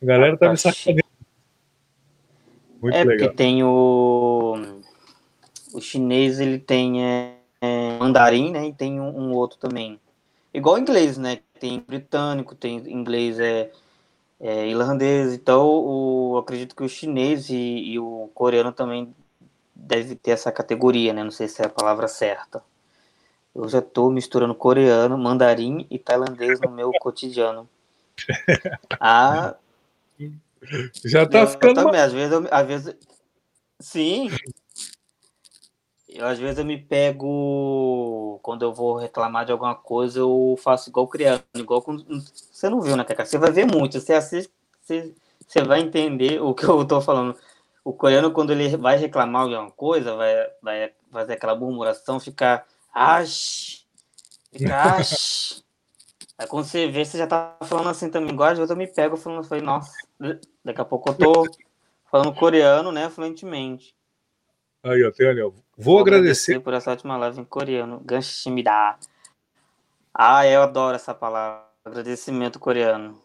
[0.00, 1.10] A galera tá me sacaneando.
[2.80, 3.28] Muito é, legal.
[3.28, 4.80] porque tem o.
[5.72, 8.68] O chinês, ele tem é, é, mandarim, né?
[8.68, 10.00] E tem um, um, outro também.
[10.52, 11.40] Igual o inglês, né?
[11.60, 13.70] Tem britânico, tem inglês, é,
[14.40, 15.32] é irlandês.
[15.34, 19.14] Então, o, acredito que o chinês e, e o coreano também
[19.80, 21.24] deve ter essa categoria, né?
[21.24, 22.62] Não sei se é a palavra certa.
[23.54, 27.68] Eu já estou misturando coreano, mandarim e tailandês no meu cotidiano.
[29.02, 29.56] Ah,
[31.04, 31.74] já tá ficando.
[31.74, 32.94] Também, às vezes, eu, às vezes,
[33.80, 34.28] sim.
[36.06, 40.90] Eu, às vezes eu me pego quando eu vou reclamar de alguma coisa, eu faço
[40.90, 42.04] igual criança, igual quando
[42.52, 43.24] você não viu, né, Cacá?
[43.24, 44.52] Você vai ver muito, você assiste,
[44.82, 45.14] você,
[45.46, 47.36] você vai entender o que eu tô falando.
[47.84, 52.66] O coreano, quando ele vai reclamar de alguma coisa, vai, vai fazer aquela murmuração, ficar
[52.92, 53.86] ash,
[54.52, 55.64] fica ash.
[56.38, 58.86] Aí quando você vê, você já tá falando assim também, igual às vezes eu me
[58.86, 59.92] pego falando, falei, nossa,
[60.64, 61.46] Daqui a pouco eu tô
[62.10, 63.94] falando coreano, né, fluentemente.
[64.82, 65.50] Aí, ó, tem ali, ó.
[65.50, 66.52] Vou, Vou agradecer.
[66.52, 68.00] agradecer por essa última live em coreano.
[68.00, 68.98] Ganshimida.
[70.12, 71.66] Ah, eu adoro essa palavra.
[71.84, 73.22] Agradecimento coreano.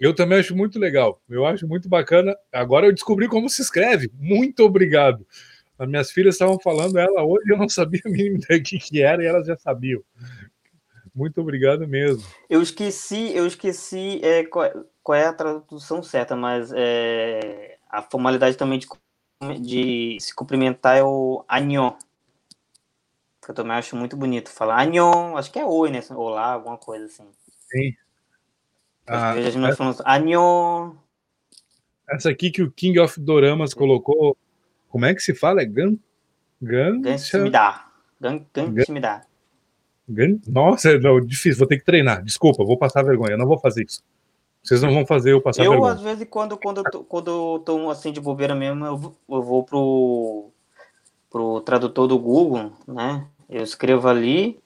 [0.00, 1.20] Eu também acho muito legal.
[1.28, 2.34] Eu acho muito bacana.
[2.50, 4.10] Agora eu descobri como se escreve.
[4.14, 5.26] Muito obrigado.
[5.78, 9.26] As minhas filhas estavam falando ela hoje, eu não sabia ideia que, que era e
[9.26, 10.02] elas já sabiam.
[11.14, 12.22] Muito obrigado mesmo.
[12.48, 14.70] Eu esqueci, eu esqueci é, qual,
[15.02, 18.88] qual, é a tradução certa, mas é, a formalidade também de,
[19.60, 21.92] de se cumprimentar é o anhon.
[23.42, 26.00] Que eu também acho muito bonito falar anhon, acho que é oi, né?
[26.10, 27.26] Olá, alguma coisa assim.
[27.70, 27.94] Sim.
[29.10, 29.34] Ah.
[32.08, 34.36] Essa aqui que o King of Doramas colocou,
[34.88, 35.62] como é que se fala?
[35.62, 35.96] É Gan...
[36.62, 37.00] Gan...
[37.00, 37.80] Gansimida.
[38.20, 38.44] Gan...
[38.54, 39.22] Gansimida.
[40.46, 42.22] Nossa, é difícil, vou ter que treinar.
[42.22, 43.32] Desculpa, vou passar vergonha.
[43.32, 44.02] Eu não vou fazer isso.
[44.62, 45.92] Vocês não vão fazer eu passar eu, vergonha.
[45.92, 49.14] Eu, às vezes, quando, quando, eu tô, quando eu tô assim de bobeira mesmo, eu,
[49.28, 50.50] eu vou pro,
[51.30, 53.26] pro tradutor do Google, né?
[53.48, 54.60] Eu escrevo ali,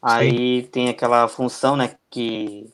[0.00, 0.68] aí Sim.
[0.70, 2.68] tem aquela função, né, que,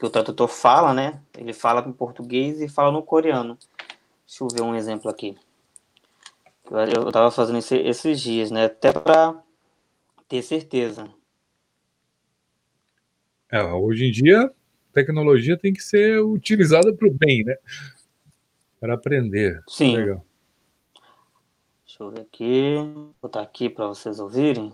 [0.00, 1.20] que o tradutor fala, né?
[1.36, 3.58] Ele fala em português e fala no coreano.
[4.26, 5.36] Deixa eu ver um exemplo aqui.
[6.70, 8.64] Eu estava fazendo esse, esses dias, né?
[8.64, 9.38] Até para
[10.26, 11.06] ter certeza.
[13.52, 14.50] É, hoje em dia,
[14.90, 17.56] tecnologia tem que ser utilizada para o bem, né?
[18.80, 19.62] Para aprender.
[19.68, 19.96] Sim.
[19.96, 20.24] Legal.
[21.84, 22.74] Deixa eu ver aqui.
[22.94, 24.72] Vou botar aqui para vocês ouvirem.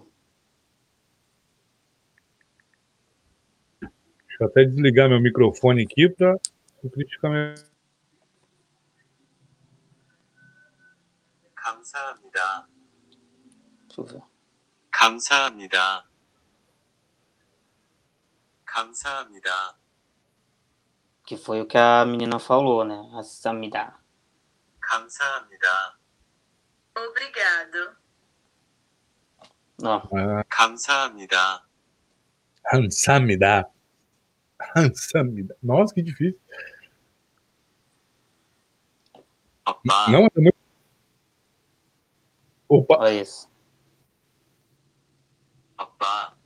[4.36, 6.38] Deixa eu até desligar meu microfone aqui para
[6.84, 7.28] o crítico
[11.56, 12.68] 감사합니다.
[14.92, 16.06] 감사합니다.
[18.66, 19.78] 감사합니다.
[21.26, 23.12] Que foi o que a menina falou, né?
[23.16, 23.94] Assamida.
[24.80, 26.00] 감사합니다.
[26.96, 27.98] Obrigado.
[29.82, 29.98] Não.
[30.14, 31.66] Ah, 감사합니다.
[32.64, 33.72] 감사합니다.
[35.63, 36.39] Nossa, que difícil.
[39.67, 40.11] Opa.
[40.11, 40.57] Não é muito.
[42.69, 42.99] Opa.
[42.99, 43.51] Olha isso.
[45.79, 46.37] Opa.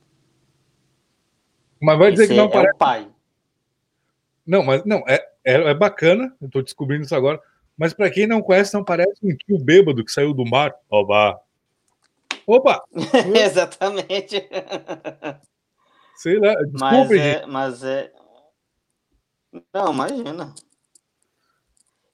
[1.79, 2.77] Mas vai dizer Esse que não é parece.
[2.77, 3.11] pai.
[4.45, 7.41] Não, mas não, é, é, é bacana, eu tô descobrindo isso agora.
[7.77, 10.75] Mas para quem não conhece, não parece um tio bêbado que saiu do mar.
[10.89, 11.39] Opa!
[13.33, 14.47] Exatamente.
[16.21, 17.43] Sei lá, Mas desculpem, gente.
[17.43, 18.13] é, mas é.
[19.73, 20.53] Não, imagina.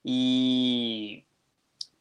[0.05, 1.25] E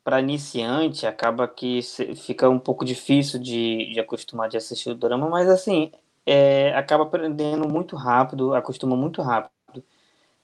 [0.05, 1.81] para iniciante acaba que
[2.15, 5.91] fica um pouco difícil de, de acostumar de assistir o drama, mas assim,
[6.25, 9.83] é, acaba aprendendo muito rápido, acostuma muito rápido.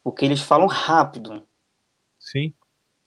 [0.02, 1.46] Porque eles falam rápido.
[2.18, 2.52] Sim.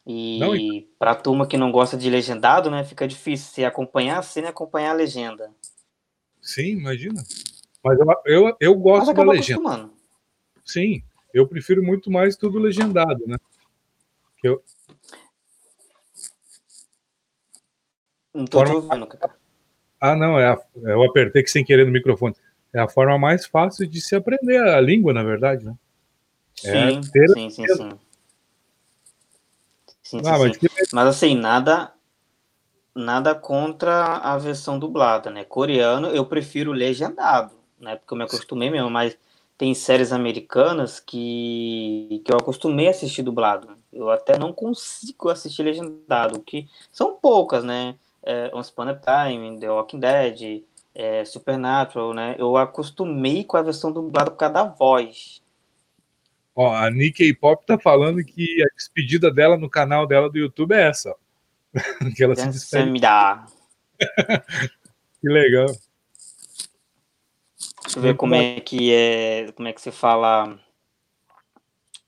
[0.07, 0.53] E Não,
[0.97, 4.91] para a turma que não gosta de legendado, né, fica difícil se acompanhar e acompanhar
[4.91, 5.53] a legenda.
[6.41, 7.21] Sim, imagina.
[7.85, 9.61] Mas eu, eu, eu Mas gosto da legenda.
[9.61, 9.93] acostumando.
[10.65, 13.37] Sim, eu prefiro muito mais tudo legendado, né?
[14.39, 14.63] Que eu,
[18.33, 19.35] Não tô Forma- ouvindo, Cacá.
[20.01, 22.35] ah, não, é a- eu apertei que sem querer no microfone.
[22.73, 25.75] É a forma mais fácil de se aprender a língua, na verdade, né?
[26.65, 27.99] É, Sim, ter- sim, sim, sim.
[30.01, 30.59] Sim, sim, Ah, mas sim.
[30.59, 31.93] que Mas assim, nada
[32.95, 35.43] nada contra a versão dublada, né?
[35.45, 37.95] Coreano eu prefiro legendado, né?
[37.95, 39.17] Porque eu me acostumei mesmo, mas
[39.57, 43.77] tem séries americanas que, que eu acostumei a assistir dublado.
[43.91, 47.95] Eu até não consigo assistir legendado, que são poucas, né?
[48.23, 50.63] É, Once Upon a Time, The Walking Dead,
[50.93, 52.35] é, Supernatural, né?
[52.37, 55.41] Eu acostumei com a versão dublada por causa da voz.
[56.55, 60.73] Ó, a Nikkei Pop tá falando que a despedida dela no canal dela do YouTube
[60.73, 61.13] é essa.
[62.15, 63.01] que ela se despede.
[65.21, 65.65] Que legal.
[67.97, 70.59] Ver como é que é, como é que se fala.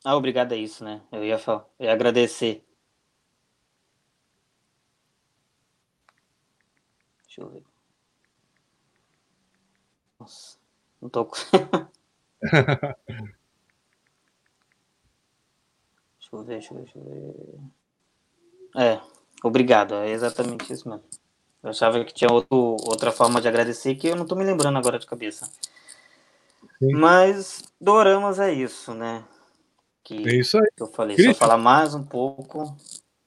[0.04, 1.02] Ah, obrigado é isso, né?
[1.12, 2.64] Eu ia falar, eu ia agradecer.
[7.26, 7.64] Deixa eu ver.
[10.20, 10.58] Nossa,
[11.02, 11.26] não tô
[12.42, 12.96] deixa
[16.34, 17.78] eu ver, deixa eu ver, deixa eu ver.
[18.76, 19.02] É,
[19.44, 21.04] obrigado, é exatamente isso mesmo.
[21.64, 24.78] Eu achava que tinha outro, outra forma de agradecer que eu não tô me lembrando
[24.78, 25.50] agora de cabeça.
[26.80, 26.92] Sim.
[26.94, 29.24] Mas Doramas é isso, né?
[30.04, 30.70] Que É isso aí.
[30.80, 31.16] eu falei.
[31.16, 32.76] Se eu falar mais um pouco.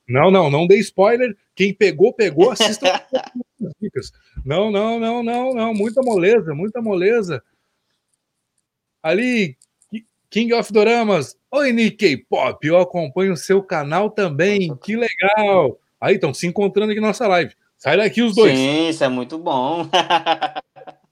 [0.09, 1.37] Não, não, não dê spoiler.
[1.55, 4.13] Quem pegou, pegou, assista as dicas.
[4.45, 5.75] Não, não, não, não, não.
[5.75, 7.43] Muita moleza, muita moleza.
[9.03, 9.57] Ali,
[9.91, 11.37] Ki- King of Doramas.
[11.51, 14.75] Oi, Nikkei Pop, eu acompanho o seu canal também.
[14.77, 15.79] Que legal.
[16.01, 17.55] Aí estão se encontrando aqui na nossa live.
[17.81, 18.53] Sai daqui os dois.
[18.53, 19.85] Sim, isso é muito bom.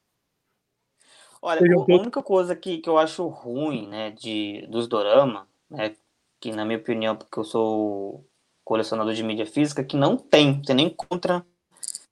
[1.40, 5.94] Olha, a única coisa que, que eu acho ruim, né, de, dos dorama, né,
[6.40, 8.24] que na minha opinião, porque eu sou
[8.64, 11.44] colecionador de mídia física, que não tem, você nem encontra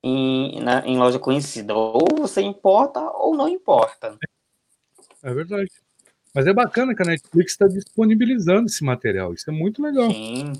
[0.02, 1.74] em, na- em loja conhecida.
[1.74, 4.18] Ou você importa ou não importa.
[5.22, 5.70] É verdade.
[6.34, 9.34] Mas é bacana que a Netflix está disponibilizando esse material.
[9.34, 10.10] Isso é muito legal.
[10.12, 10.52] Sim,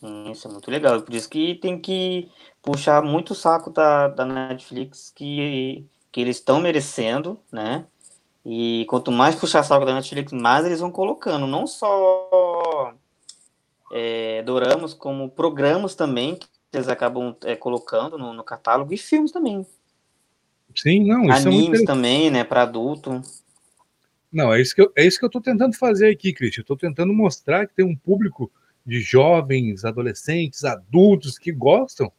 [0.00, 1.00] sim, isso é muito legal.
[1.02, 2.28] Por isso que tem que
[2.62, 7.86] puxar muito o saco da, da Netflix, que, que eles estão merecendo, né?
[8.44, 11.46] E quanto mais puxar saco da Netflix, mais eles vão colocando.
[11.46, 12.94] Não só
[13.92, 19.32] é, doramas, como programas também, que eles acabam é, colocando no, no catálogo, e filmes
[19.32, 19.66] também.
[20.74, 21.86] Sim, não, isso é Animes interessante.
[21.86, 22.44] também, né?
[22.44, 23.20] Para adulto.
[24.30, 26.60] Não, é isso que eu, é isso que eu tô tentando fazer aqui, Cristian.
[26.60, 28.50] Eu tô tentando mostrar que tem um público
[28.88, 32.10] de jovens, adolescentes, adultos que gostam.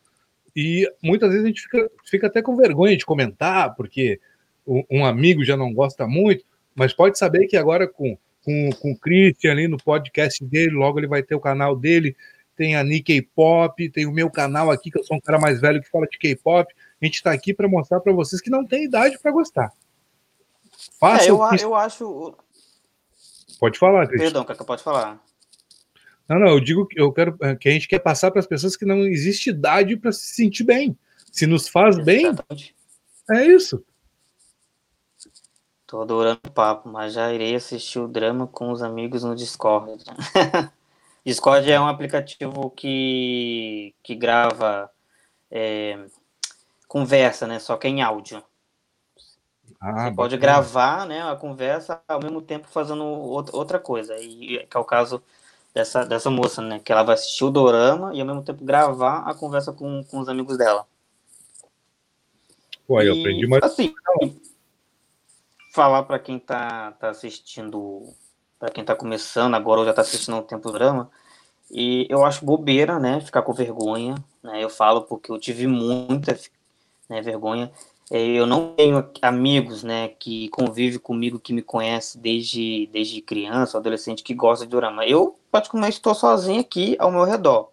[0.55, 4.19] E muitas vezes a gente fica, fica até com vergonha de comentar, porque
[4.67, 6.45] um, amigo já não gosta muito,
[6.75, 10.99] mas pode saber que agora com, com, com o Christian ali no podcast dele, logo
[10.99, 12.15] ele vai ter o canal dele,
[12.55, 15.59] tem a Nikkei Pop, tem o meu canal aqui, que eu sou um cara mais
[15.59, 16.71] velho que fala de K-pop.
[17.01, 19.71] A gente está aqui para mostrar para vocês que não tem idade para gostar.
[20.99, 21.63] Faça é, eu, que...
[21.63, 22.37] eu acho.
[23.59, 24.25] Pode falar, Cristian.
[24.25, 25.19] Perdão, Cacá, pode falar.
[26.29, 28.45] Não, não, eu digo que eu quero é, que a gente quer passar para as
[28.45, 30.95] pessoas que não existe idade para se sentir bem.
[31.31, 32.75] Se nos faz Exatamente.
[33.27, 33.83] bem, é isso.
[35.87, 40.03] Tô adorando o papo, mas já irei assistir o drama com os amigos no Discord.
[41.25, 44.89] Discord é um aplicativo que, que grava
[45.49, 45.97] é,
[46.87, 47.57] conversa, né?
[47.57, 48.43] Só que é em áudio.
[49.81, 54.15] Ah, Você pode gravar né, a conversa ao mesmo tempo fazendo outra coisa.
[54.19, 55.23] E, que é o caso
[55.73, 56.79] dessa, dessa moça, né?
[56.79, 60.19] Que ela vai assistir o dorama e ao mesmo tempo gravar a conversa com, com
[60.19, 60.85] os amigos dela.
[62.87, 63.63] Pô, eu aprendi mais.
[63.63, 63.93] Assim,
[65.71, 68.03] falar para quem está tá assistindo,
[68.57, 71.09] para quem está começando agora ou já está assistindo um tempo drama,
[71.71, 76.37] e eu acho bobeira, né, ficar com vergonha, né, eu falo porque eu tive muita
[77.07, 77.71] né, vergonha,
[78.11, 83.77] é, eu não tenho amigos, né, que convivem comigo, que me conhece desde, desde criança,
[83.77, 85.05] adolescente, que gosta de drama.
[85.05, 87.69] Eu, praticamente, estou sozinho aqui ao meu redor.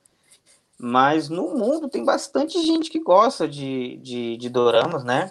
[0.79, 5.31] Mas no mundo tem bastante gente que gosta de, de, de doramas, né?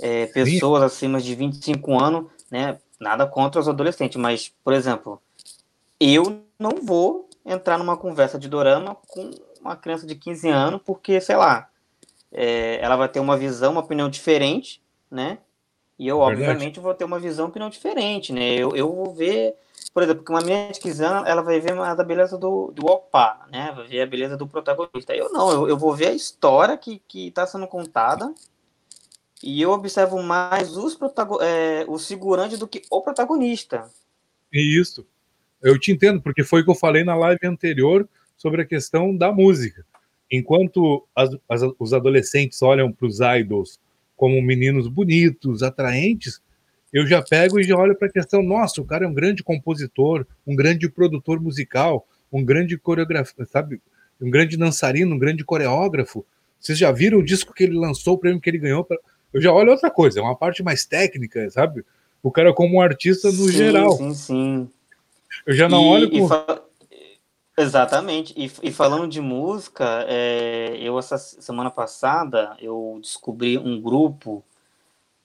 [0.00, 2.78] é, pessoas acima de 25 anos, né?
[3.00, 5.20] Nada contra os adolescentes, mas, por exemplo,
[6.00, 11.20] eu não vou entrar numa conversa de dorama com uma criança de 15 anos, porque,
[11.20, 11.68] sei lá,
[12.32, 15.38] é, ela vai ter uma visão, uma opinião diferente, né?
[15.98, 16.42] E eu, Verdade.
[16.42, 18.54] obviamente, vou ter uma visão, uma opinião diferente, né?
[18.54, 19.56] Eu, eu vou ver,
[19.92, 22.70] por exemplo, que uma menina de 15 anos, ela vai ver a da beleza do,
[22.72, 23.72] do opa, né?
[23.74, 25.14] Vai ver a beleza do protagonista.
[25.14, 28.32] Eu não, eu, eu vou ver a história que, que tá sendo contada,
[29.42, 30.98] e eu observo mais os,
[31.40, 33.88] é, os figurantes do que o protagonista.
[34.52, 35.06] Isso.
[35.62, 39.16] Eu te entendo, porque foi o que eu falei na live anterior sobre a questão
[39.16, 39.84] da música.
[40.30, 43.80] Enquanto as, as, os adolescentes olham para os idols
[44.16, 46.40] como meninos bonitos, atraentes,
[46.92, 49.42] eu já pego e já olho para a questão: nossa, o cara é um grande
[49.42, 53.80] compositor, um grande produtor musical, um grande coreógrafo, sabe?
[54.20, 56.24] Um grande dançarino, um grande coreógrafo.
[56.58, 58.84] Vocês já viram o disco que ele lançou, o prêmio que ele ganhou?
[58.84, 58.98] Pra
[59.32, 61.84] eu já olho outra coisa, é uma parte mais técnica, sabe?
[62.22, 63.92] O cara como um artista no sim, geral.
[63.92, 64.70] Sim, sim.
[65.46, 66.28] Eu já não e, olho.
[66.28, 66.62] Fa...
[67.56, 68.32] Exatamente.
[68.36, 74.44] E, e, falando de música, é, eu essa semana passada eu descobri um grupo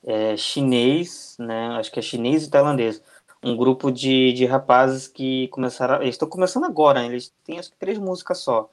[0.05, 1.67] é, chinês, né?
[1.77, 3.01] Acho que é chinês e tailandês.
[3.43, 6.01] Um grupo de, de rapazes que começaram.
[6.01, 8.69] Eles estão começando agora, eles têm acho que três músicas só.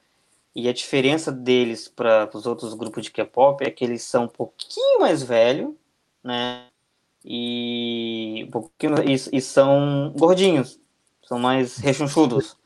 [0.55, 4.29] E a diferença deles para os outros grupos de K-pop é que eles são um
[4.29, 5.73] pouquinho mais velhos,
[6.23, 6.67] né?
[7.25, 10.81] E, um pouquinho, e, e são gordinhos,
[11.23, 12.57] são mais rechonchudos.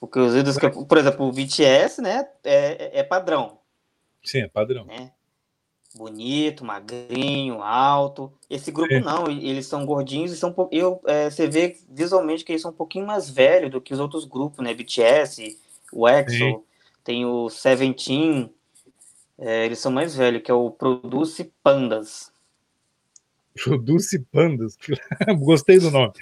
[0.00, 3.58] Porque os ídolos, por exemplo, o BTS, né, é, é padrão.
[4.22, 4.84] Sim, é padrão.
[4.84, 5.12] Né?
[5.96, 8.32] Bonito, magrinho, alto.
[8.50, 9.00] Esse grupo é.
[9.00, 12.74] não, eles são gordinhos e são eu, é, você vê visualmente que eles são um
[12.74, 14.74] pouquinho mais velhos do que os outros grupos, né?
[14.74, 15.56] BTS,
[15.92, 16.64] o EXO,
[17.04, 18.50] tem o Seventeen,
[19.38, 22.32] é, eles são mais velhos, que é o Produce Pandas.
[23.62, 24.76] Produce Pandas?
[25.38, 26.12] Gostei do nome.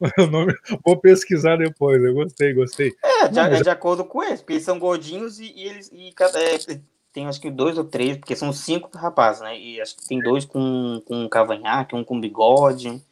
[0.18, 0.52] O nome.
[0.84, 2.92] Vou pesquisar depois, eu gostei, gostei.
[3.04, 5.92] É, de, é de acordo com eles, porque eles são gordinhos e, e eles.
[5.92, 6.80] E é,
[7.12, 9.58] tem acho que dois ou três, porque são cinco rapazes, né?
[9.58, 13.02] E acho que tem dois com, com cavanhaque, um com bigode.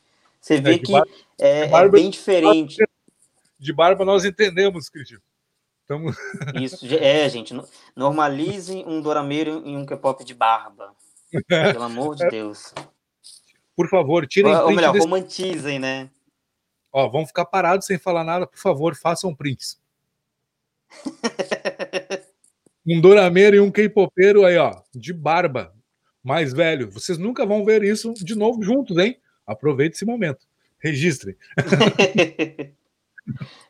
[0.40, 2.82] Você vê é, que barba, é, é, bem diferente.
[3.58, 5.20] De barba nós entendemos, Cristian.
[5.86, 6.14] Tamo...
[6.54, 7.54] Isso, é, gente.
[7.94, 10.94] Normalizem um dorameiro e um K-pop de barba.
[11.46, 12.72] Pelo amor de Deus.
[13.76, 15.04] Por favor, tirem Ou, ou melhor, desse...
[15.04, 16.08] romantizem, né?
[16.92, 19.78] Ó, vão ficar parados sem falar nada, por favor, façam prints.
[22.86, 25.74] um dorameiro e um K-popeiro aí, ó, de barba,
[26.22, 26.90] mais velho.
[26.90, 29.18] Vocês nunca vão ver isso de novo juntos, hein?
[29.46, 30.46] Aproveite esse momento.
[30.78, 31.36] Registrem.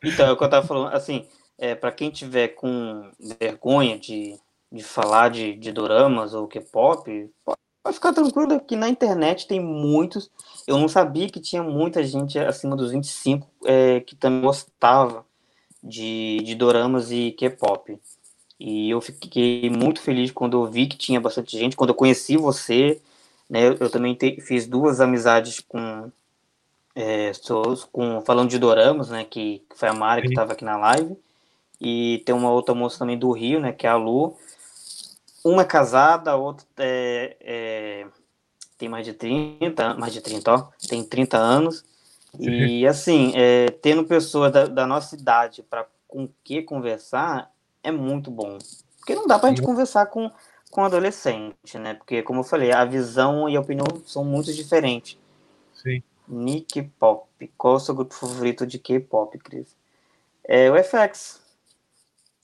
[0.03, 4.37] então, é o que eu tava falando, assim, é, para quem tiver com vergonha de,
[4.71, 10.31] de falar de, de doramas ou K-pop, pode ficar tranquilo que na internet tem muitos.
[10.67, 15.25] Eu não sabia que tinha muita gente acima dos 25 é, que também gostava
[15.83, 17.99] de, de doramas e K-pop.
[18.63, 22.37] E eu fiquei muito feliz quando eu vi que tinha bastante gente, quando eu conheci
[22.37, 23.01] você,
[23.49, 26.11] né, eu também te, fiz duas amizades com,
[26.95, 27.31] é,
[27.91, 31.17] com falando de doramas, né, que, que foi a Mari que estava aqui na live,
[31.81, 34.37] e tem uma outra moça também do Rio, né, que é a Lu.
[35.43, 38.07] Uma é casada, a outra é, é,
[38.77, 41.83] tem mais de 30, mais de 30, ó, tem 30 anos.
[42.39, 47.51] E assim, é, tendo pessoas da, da nossa idade para com que conversar,
[47.83, 48.57] é muito bom.
[48.97, 50.31] Porque não dá pra gente conversar com,
[50.69, 51.95] com adolescente, né?
[51.95, 55.17] Porque, como eu falei, a visão e a opinião são muito diferentes.
[55.73, 56.03] Sim.
[56.27, 57.27] Nick Pop.
[57.57, 59.75] Qual é o seu grupo favorito de K-pop, Cris?
[60.43, 61.41] É o FX.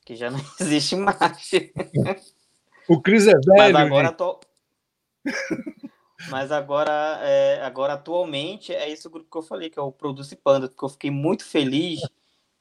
[0.06, 1.52] Que já não existe mais.
[2.88, 3.74] O Cris é velho.
[3.74, 4.40] Mas agora, atu...
[6.30, 9.92] Mas agora, é, agora atualmente é esse o grupo que eu falei, que é o
[9.92, 12.02] Produce Panda, que eu fiquei muito feliz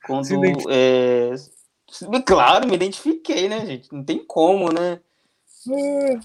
[0.04, 0.28] quando.
[0.70, 1.30] É,
[2.26, 3.92] Claro, me identifiquei, né, gente?
[3.92, 5.00] Não tem como, né?
[5.68, 6.18] É,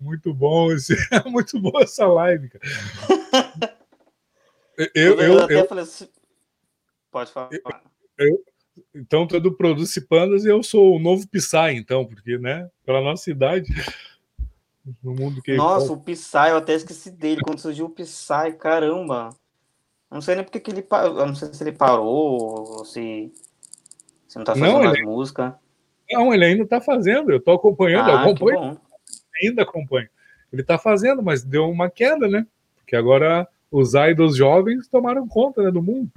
[0.00, 0.94] Muito bom esse,
[1.26, 2.64] muito boa essa live, cara.
[4.94, 6.06] Eu, eu, até eu, falei assim.
[7.10, 7.48] Pode falar.
[8.94, 12.70] então, tu é do Produce Pandas e eu sou o novo Psy, então, porque, né,
[12.84, 13.72] pela nossa idade,
[15.02, 17.40] no mundo que Nossa, o Psy, eu até esqueci dele.
[17.40, 19.30] Quando surgiu o Psy, caramba.
[20.10, 20.86] Eu não sei nem porque que ele.
[20.90, 23.32] Eu não sei se ele parou ou se.
[24.28, 25.58] Se não tá fazendo Não, mais ele- música.
[26.10, 28.80] Não, ele ainda tá fazendo, eu tô acompanhando, eu Ah, que acompanho,
[29.42, 30.08] ainda acompanho.
[30.52, 32.46] Ele tá fazendo, mas deu uma queda, né?
[32.76, 36.10] Porque agora os idols jovens tomaram conta né, do mundo.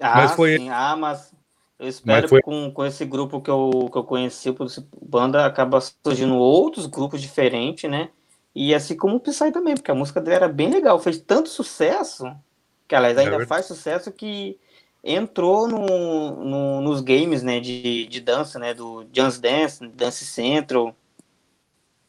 [0.00, 0.68] Ah, Mas foi- sim.
[0.68, 1.32] Ah, mas
[1.78, 4.52] eu espero foi- que com, com esse grupo que eu, que eu conheci,
[5.00, 8.10] Banda, acaba surgindo outros grupos diferentes, né?
[8.54, 11.48] E assim como o Psy também, porque a música dele era bem legal, fez tanto
[11.48, 12.24] sucesso,
[12.88, 13.48] que aliás É ainda verdade.
[13.48, 14.58] faz sucesso, que
[15.04, 20.94] entrou no, no- nos games, né, de, de dança, né, do Just Dance, Dance Central.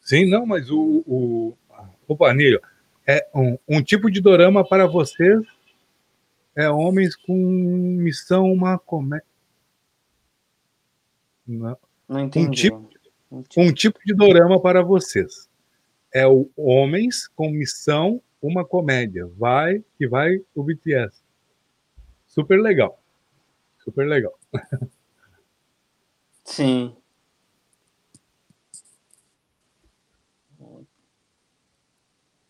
[0.02, 1.04] Sim, não, mas o.
[1.08, 1.58] o...
[2.08, 2.62] Opa, Nílio,
[3.08, 5.42] é um, um tipo de dorama para vocês
[6.56, 9.26] é homens com missão uma comédia.
[11.48, 11.78] Não.
[12.08, 12.64] Não entendi.
[12.70, 12.90] tipo-
[13.58, 15.50] Um tipo de dorama para vocês
[16.14, 19.26] é o homens com missão uma comédia.
[19.38, 21.23] Vai que vai o BTS.
[22.34, 23.00] Super legal.
[23.84, 24.34] Super legal.
[26.44, 26.96] Sim.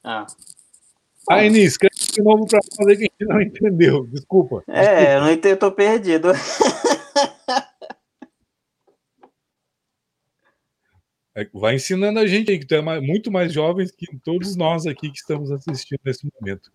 [0.03, 0.25] Ah,
[1.29, 4.05] Aí, Nis, escreve de novo para fazer que a gente não entendeu.
[4.07, 4.61] Desculpa.
[4.67, 6.29] é, eu não entendi, eu tô perdido.
[11.35, 14.55] É, Vai ensinando a gente aí, que tu é mais- muito mais jovem que todos
[14.55, 16.71] nós aqui que estamos assistindo nesse momento.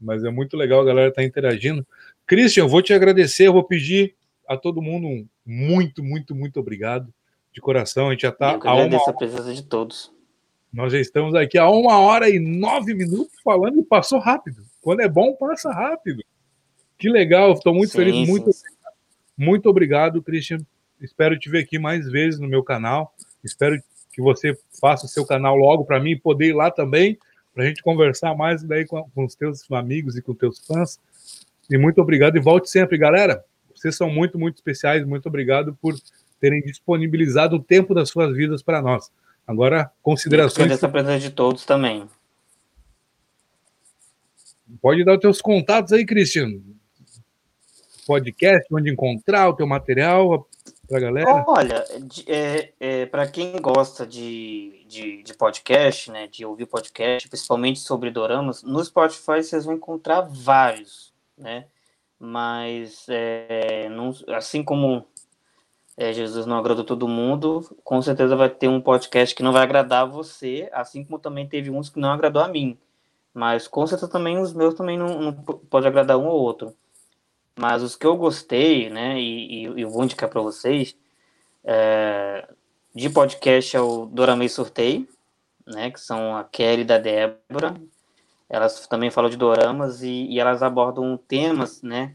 [0.00, 1.86] Mas é muito legal, a galera tá interagindo.
[2.26, 4.14] Christian, eu vou te agradecer, eu vou pedir
[4.48, 7.12] a todo mundo um muito, muito, muito obrigado.
[7.52, 10.12] De coração, a gente já tá que a uma agradeço a presença de todos.
[10.72, 14.64] Nós já estamos aqui há uma hora e nove minutos falando e passou rápido.
[14.80, 16.22] Quando é bom, passa rápido.
[16.98, 18.14] Que legal, estou muito Sim, feliz.
[18.14, 18.62] sim, Muito, sim.
[19.38, 20.58] muito obrigado, Christian.
[21.00, 23.14] Espero te ver aqui mais vezes no meu canal.
[23.44, 23.80] Espero
[24.12, 27.18] que você faça o seu canal logo para mim poder ir lá também,
[27.54, 30.58] para a gente conversar mais daí com, com os teus amigos e com os teus
[30.66, 30.98] fãs.
[31.70, 33.44] E muito obrigado e volte sempre, galera.
[33.74, 35.06] Vocês são muito, muito especiais.
[35.06, 35.94] Muito obrigado por
[36.40, 39.10] terem disponibilizado o tempo das suas vidas para nós.
[39.46, 42.08] Agora, considerações agradeço a presença de todos também.
[44.80, 46.62] Pode dar os teus contatos aí, Cristiano.
[48.06, 50.46] Podcast, onde encontrar o teu material
[50.88, 51.44] pra galera.
[51.46, 51.84] Olha,
[52.26, 58.10] é, é, para quem gosta de, de, de podcast, né, de ouvir podcast, principalmente sobre
[58.10, 61.66] doramas, no Spotify vocês vão encontrar vários, né?
[62.18, 65.04] Mas é, não- assim como
[65.96, 69.62] é, Jesus não agradou todo mundo, com certeza vai ter um podcast que não vai
[69.62, 72.78] agradar você, assim como também teve uns que não agradou a mim.
[73.32, 76.74] Mas com certeza também os meus também não, não pode agradar um ou outro.
[77.56, 80.96] Mas os que eu gostei, né, e, e, e eu vou indicar para vocês,
[81.64, 82.48] é,
[82.94, 85.08] de podcast é o Doramei Sorteio,
[85.66, 87.74] né, que são a Kelly da Débora.
[88.48, 92.14] Elas também falam de doramas e, e elas abordam temas, né,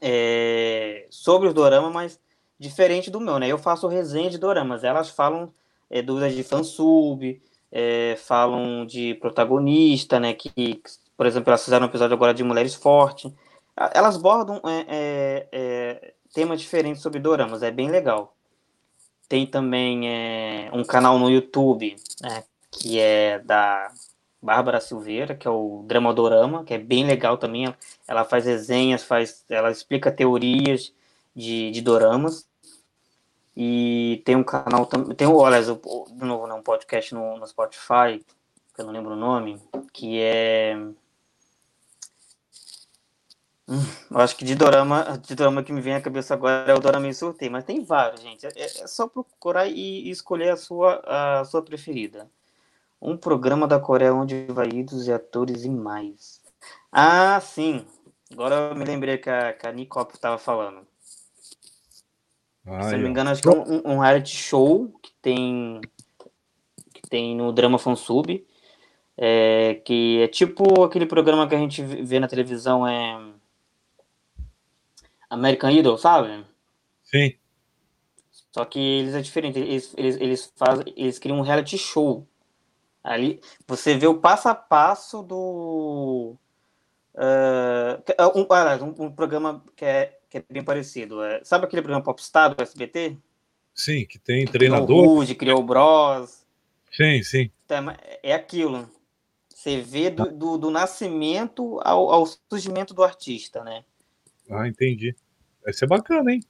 [0.00, 2.20] é, sobre os doramas, mas
[2.58, 3.48] diferente do meu, né?
[3.48, 5.52] Eu faço resenha de doramas, elas falam
[5.90, 7.40] é, dúvidas de fansub,
[7.70, 10.34] é, falam de protagonista, né?
[10.34, 10.80] Que,
[11.16, 13.32] por exemplo, elas fizeram um episódio agora de Mulheres Fortes.
[13.92, 18.35] Elas abordam é, é, é, temas diferentes sobre doramas, é bem legal.
[19.28, 23.90] Tem também é, um canal no YouTube, né, que é da
[24.40, 27.74] Bárbara Silveira, que é o Dramadorama, que é bem legal também.
[28.06, 30.92] Ela faz resenhas, faz, ela explica teorias
[31.34, 32.46] de, de doramas.
[33.56, 35.16] E tem um canal também.
[35.16, 38.24] Tem, olha, de novo, né, um podcast no, no Spotify,
[38.74, 39.60] que eu não lembro o nome,
[39.92, 40.76] que é.
[43.68, 43.80] Hum,
[44.10, 46.78] Eu acho que de dorama, de dorama que me vem à cabeça agora é o
[46.78, 48.46] Dorama em Sorteio, mas tem vários, gente.
[48.46, 51.02] É, é só procurar e, e escolher a sua,
[51.40, 52.30] a sua preferida.
[53.00, 56.40] Um programa da Coreia onde vai ídolos e atores e mais.
[56.92, 57.84] Ah, sim.
[58.32, 60.86] Agora eu me lembrei que a, que a Nicole estava falando.
[62.66, 65.80] Ah, Se aí, não me engano, acho que é um, um reality show que tem
[66.92, 68.44] que tem no Drama Fansub,
[69.16, 73.18] é, que é tipo aquele programa que a gente vê na televisão, é
[75.28, 76.44] American Idol, sabe?
[77.02, 77.34] Sim.
[78.52, 82.26] Só que eles é diferente, eles, eles, eles fazem, eles criam um reality show.
[83.04, 86.36] Ali você vê o passo a passo do
[87.16, 88.46] é um,
[88.84, 91.22] um, um programa que é, que é bem parecido.
[91.22, 93.16] É, sabe aquele programa Popstar do SBT?
[93.74, 95.04] Sim, que tem Criou o treinador.
[95.04, 96.44] Rude, criou o Bros.
[96.92, 97.50] Sim, sim.
[97.64, 98.90] Então, É aquilo.
[99.54, 103.84] Você vê do, do, do nascimento ao, ao surgimento do artista, né?
[104.50, 105.14] Ah, entendi.
[105.64, 106.40] Vai ser bacana, hein?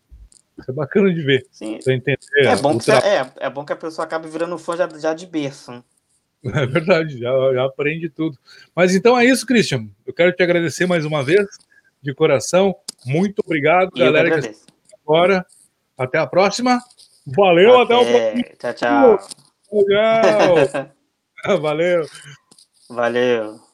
[0.57, 1.47] Vai ser bacana de ver.
[1.51, 2.19] Sim, Pra entender.
[2.39, 4.89] é, bom o que tra- é, é bom que a pessoa acabe virando fã já,
[4.99, 5.83] já de berço.
[6.55, 8.39] É verdade, já, já aprende tudo.
[8.75, 9.89] Mas então é isso, Christian.
[10.07, 11.45] Eu quero te agradecer mais uma vez,
[12.01, 12.77] de coração.
[13.05, 14.55] Muito obrigado, E galera que
[15.05, 15.45] agora.
[15.99, 16.79] Até a próxima.
[17.27, 18.45] Valeu, até, o próximo.
[18.59, 19.19] Tchau, tchau.
[19.85, 21.59] Tchau.
[21.61, 22.07] Valeu.
[22.89, 23.66] Valeu.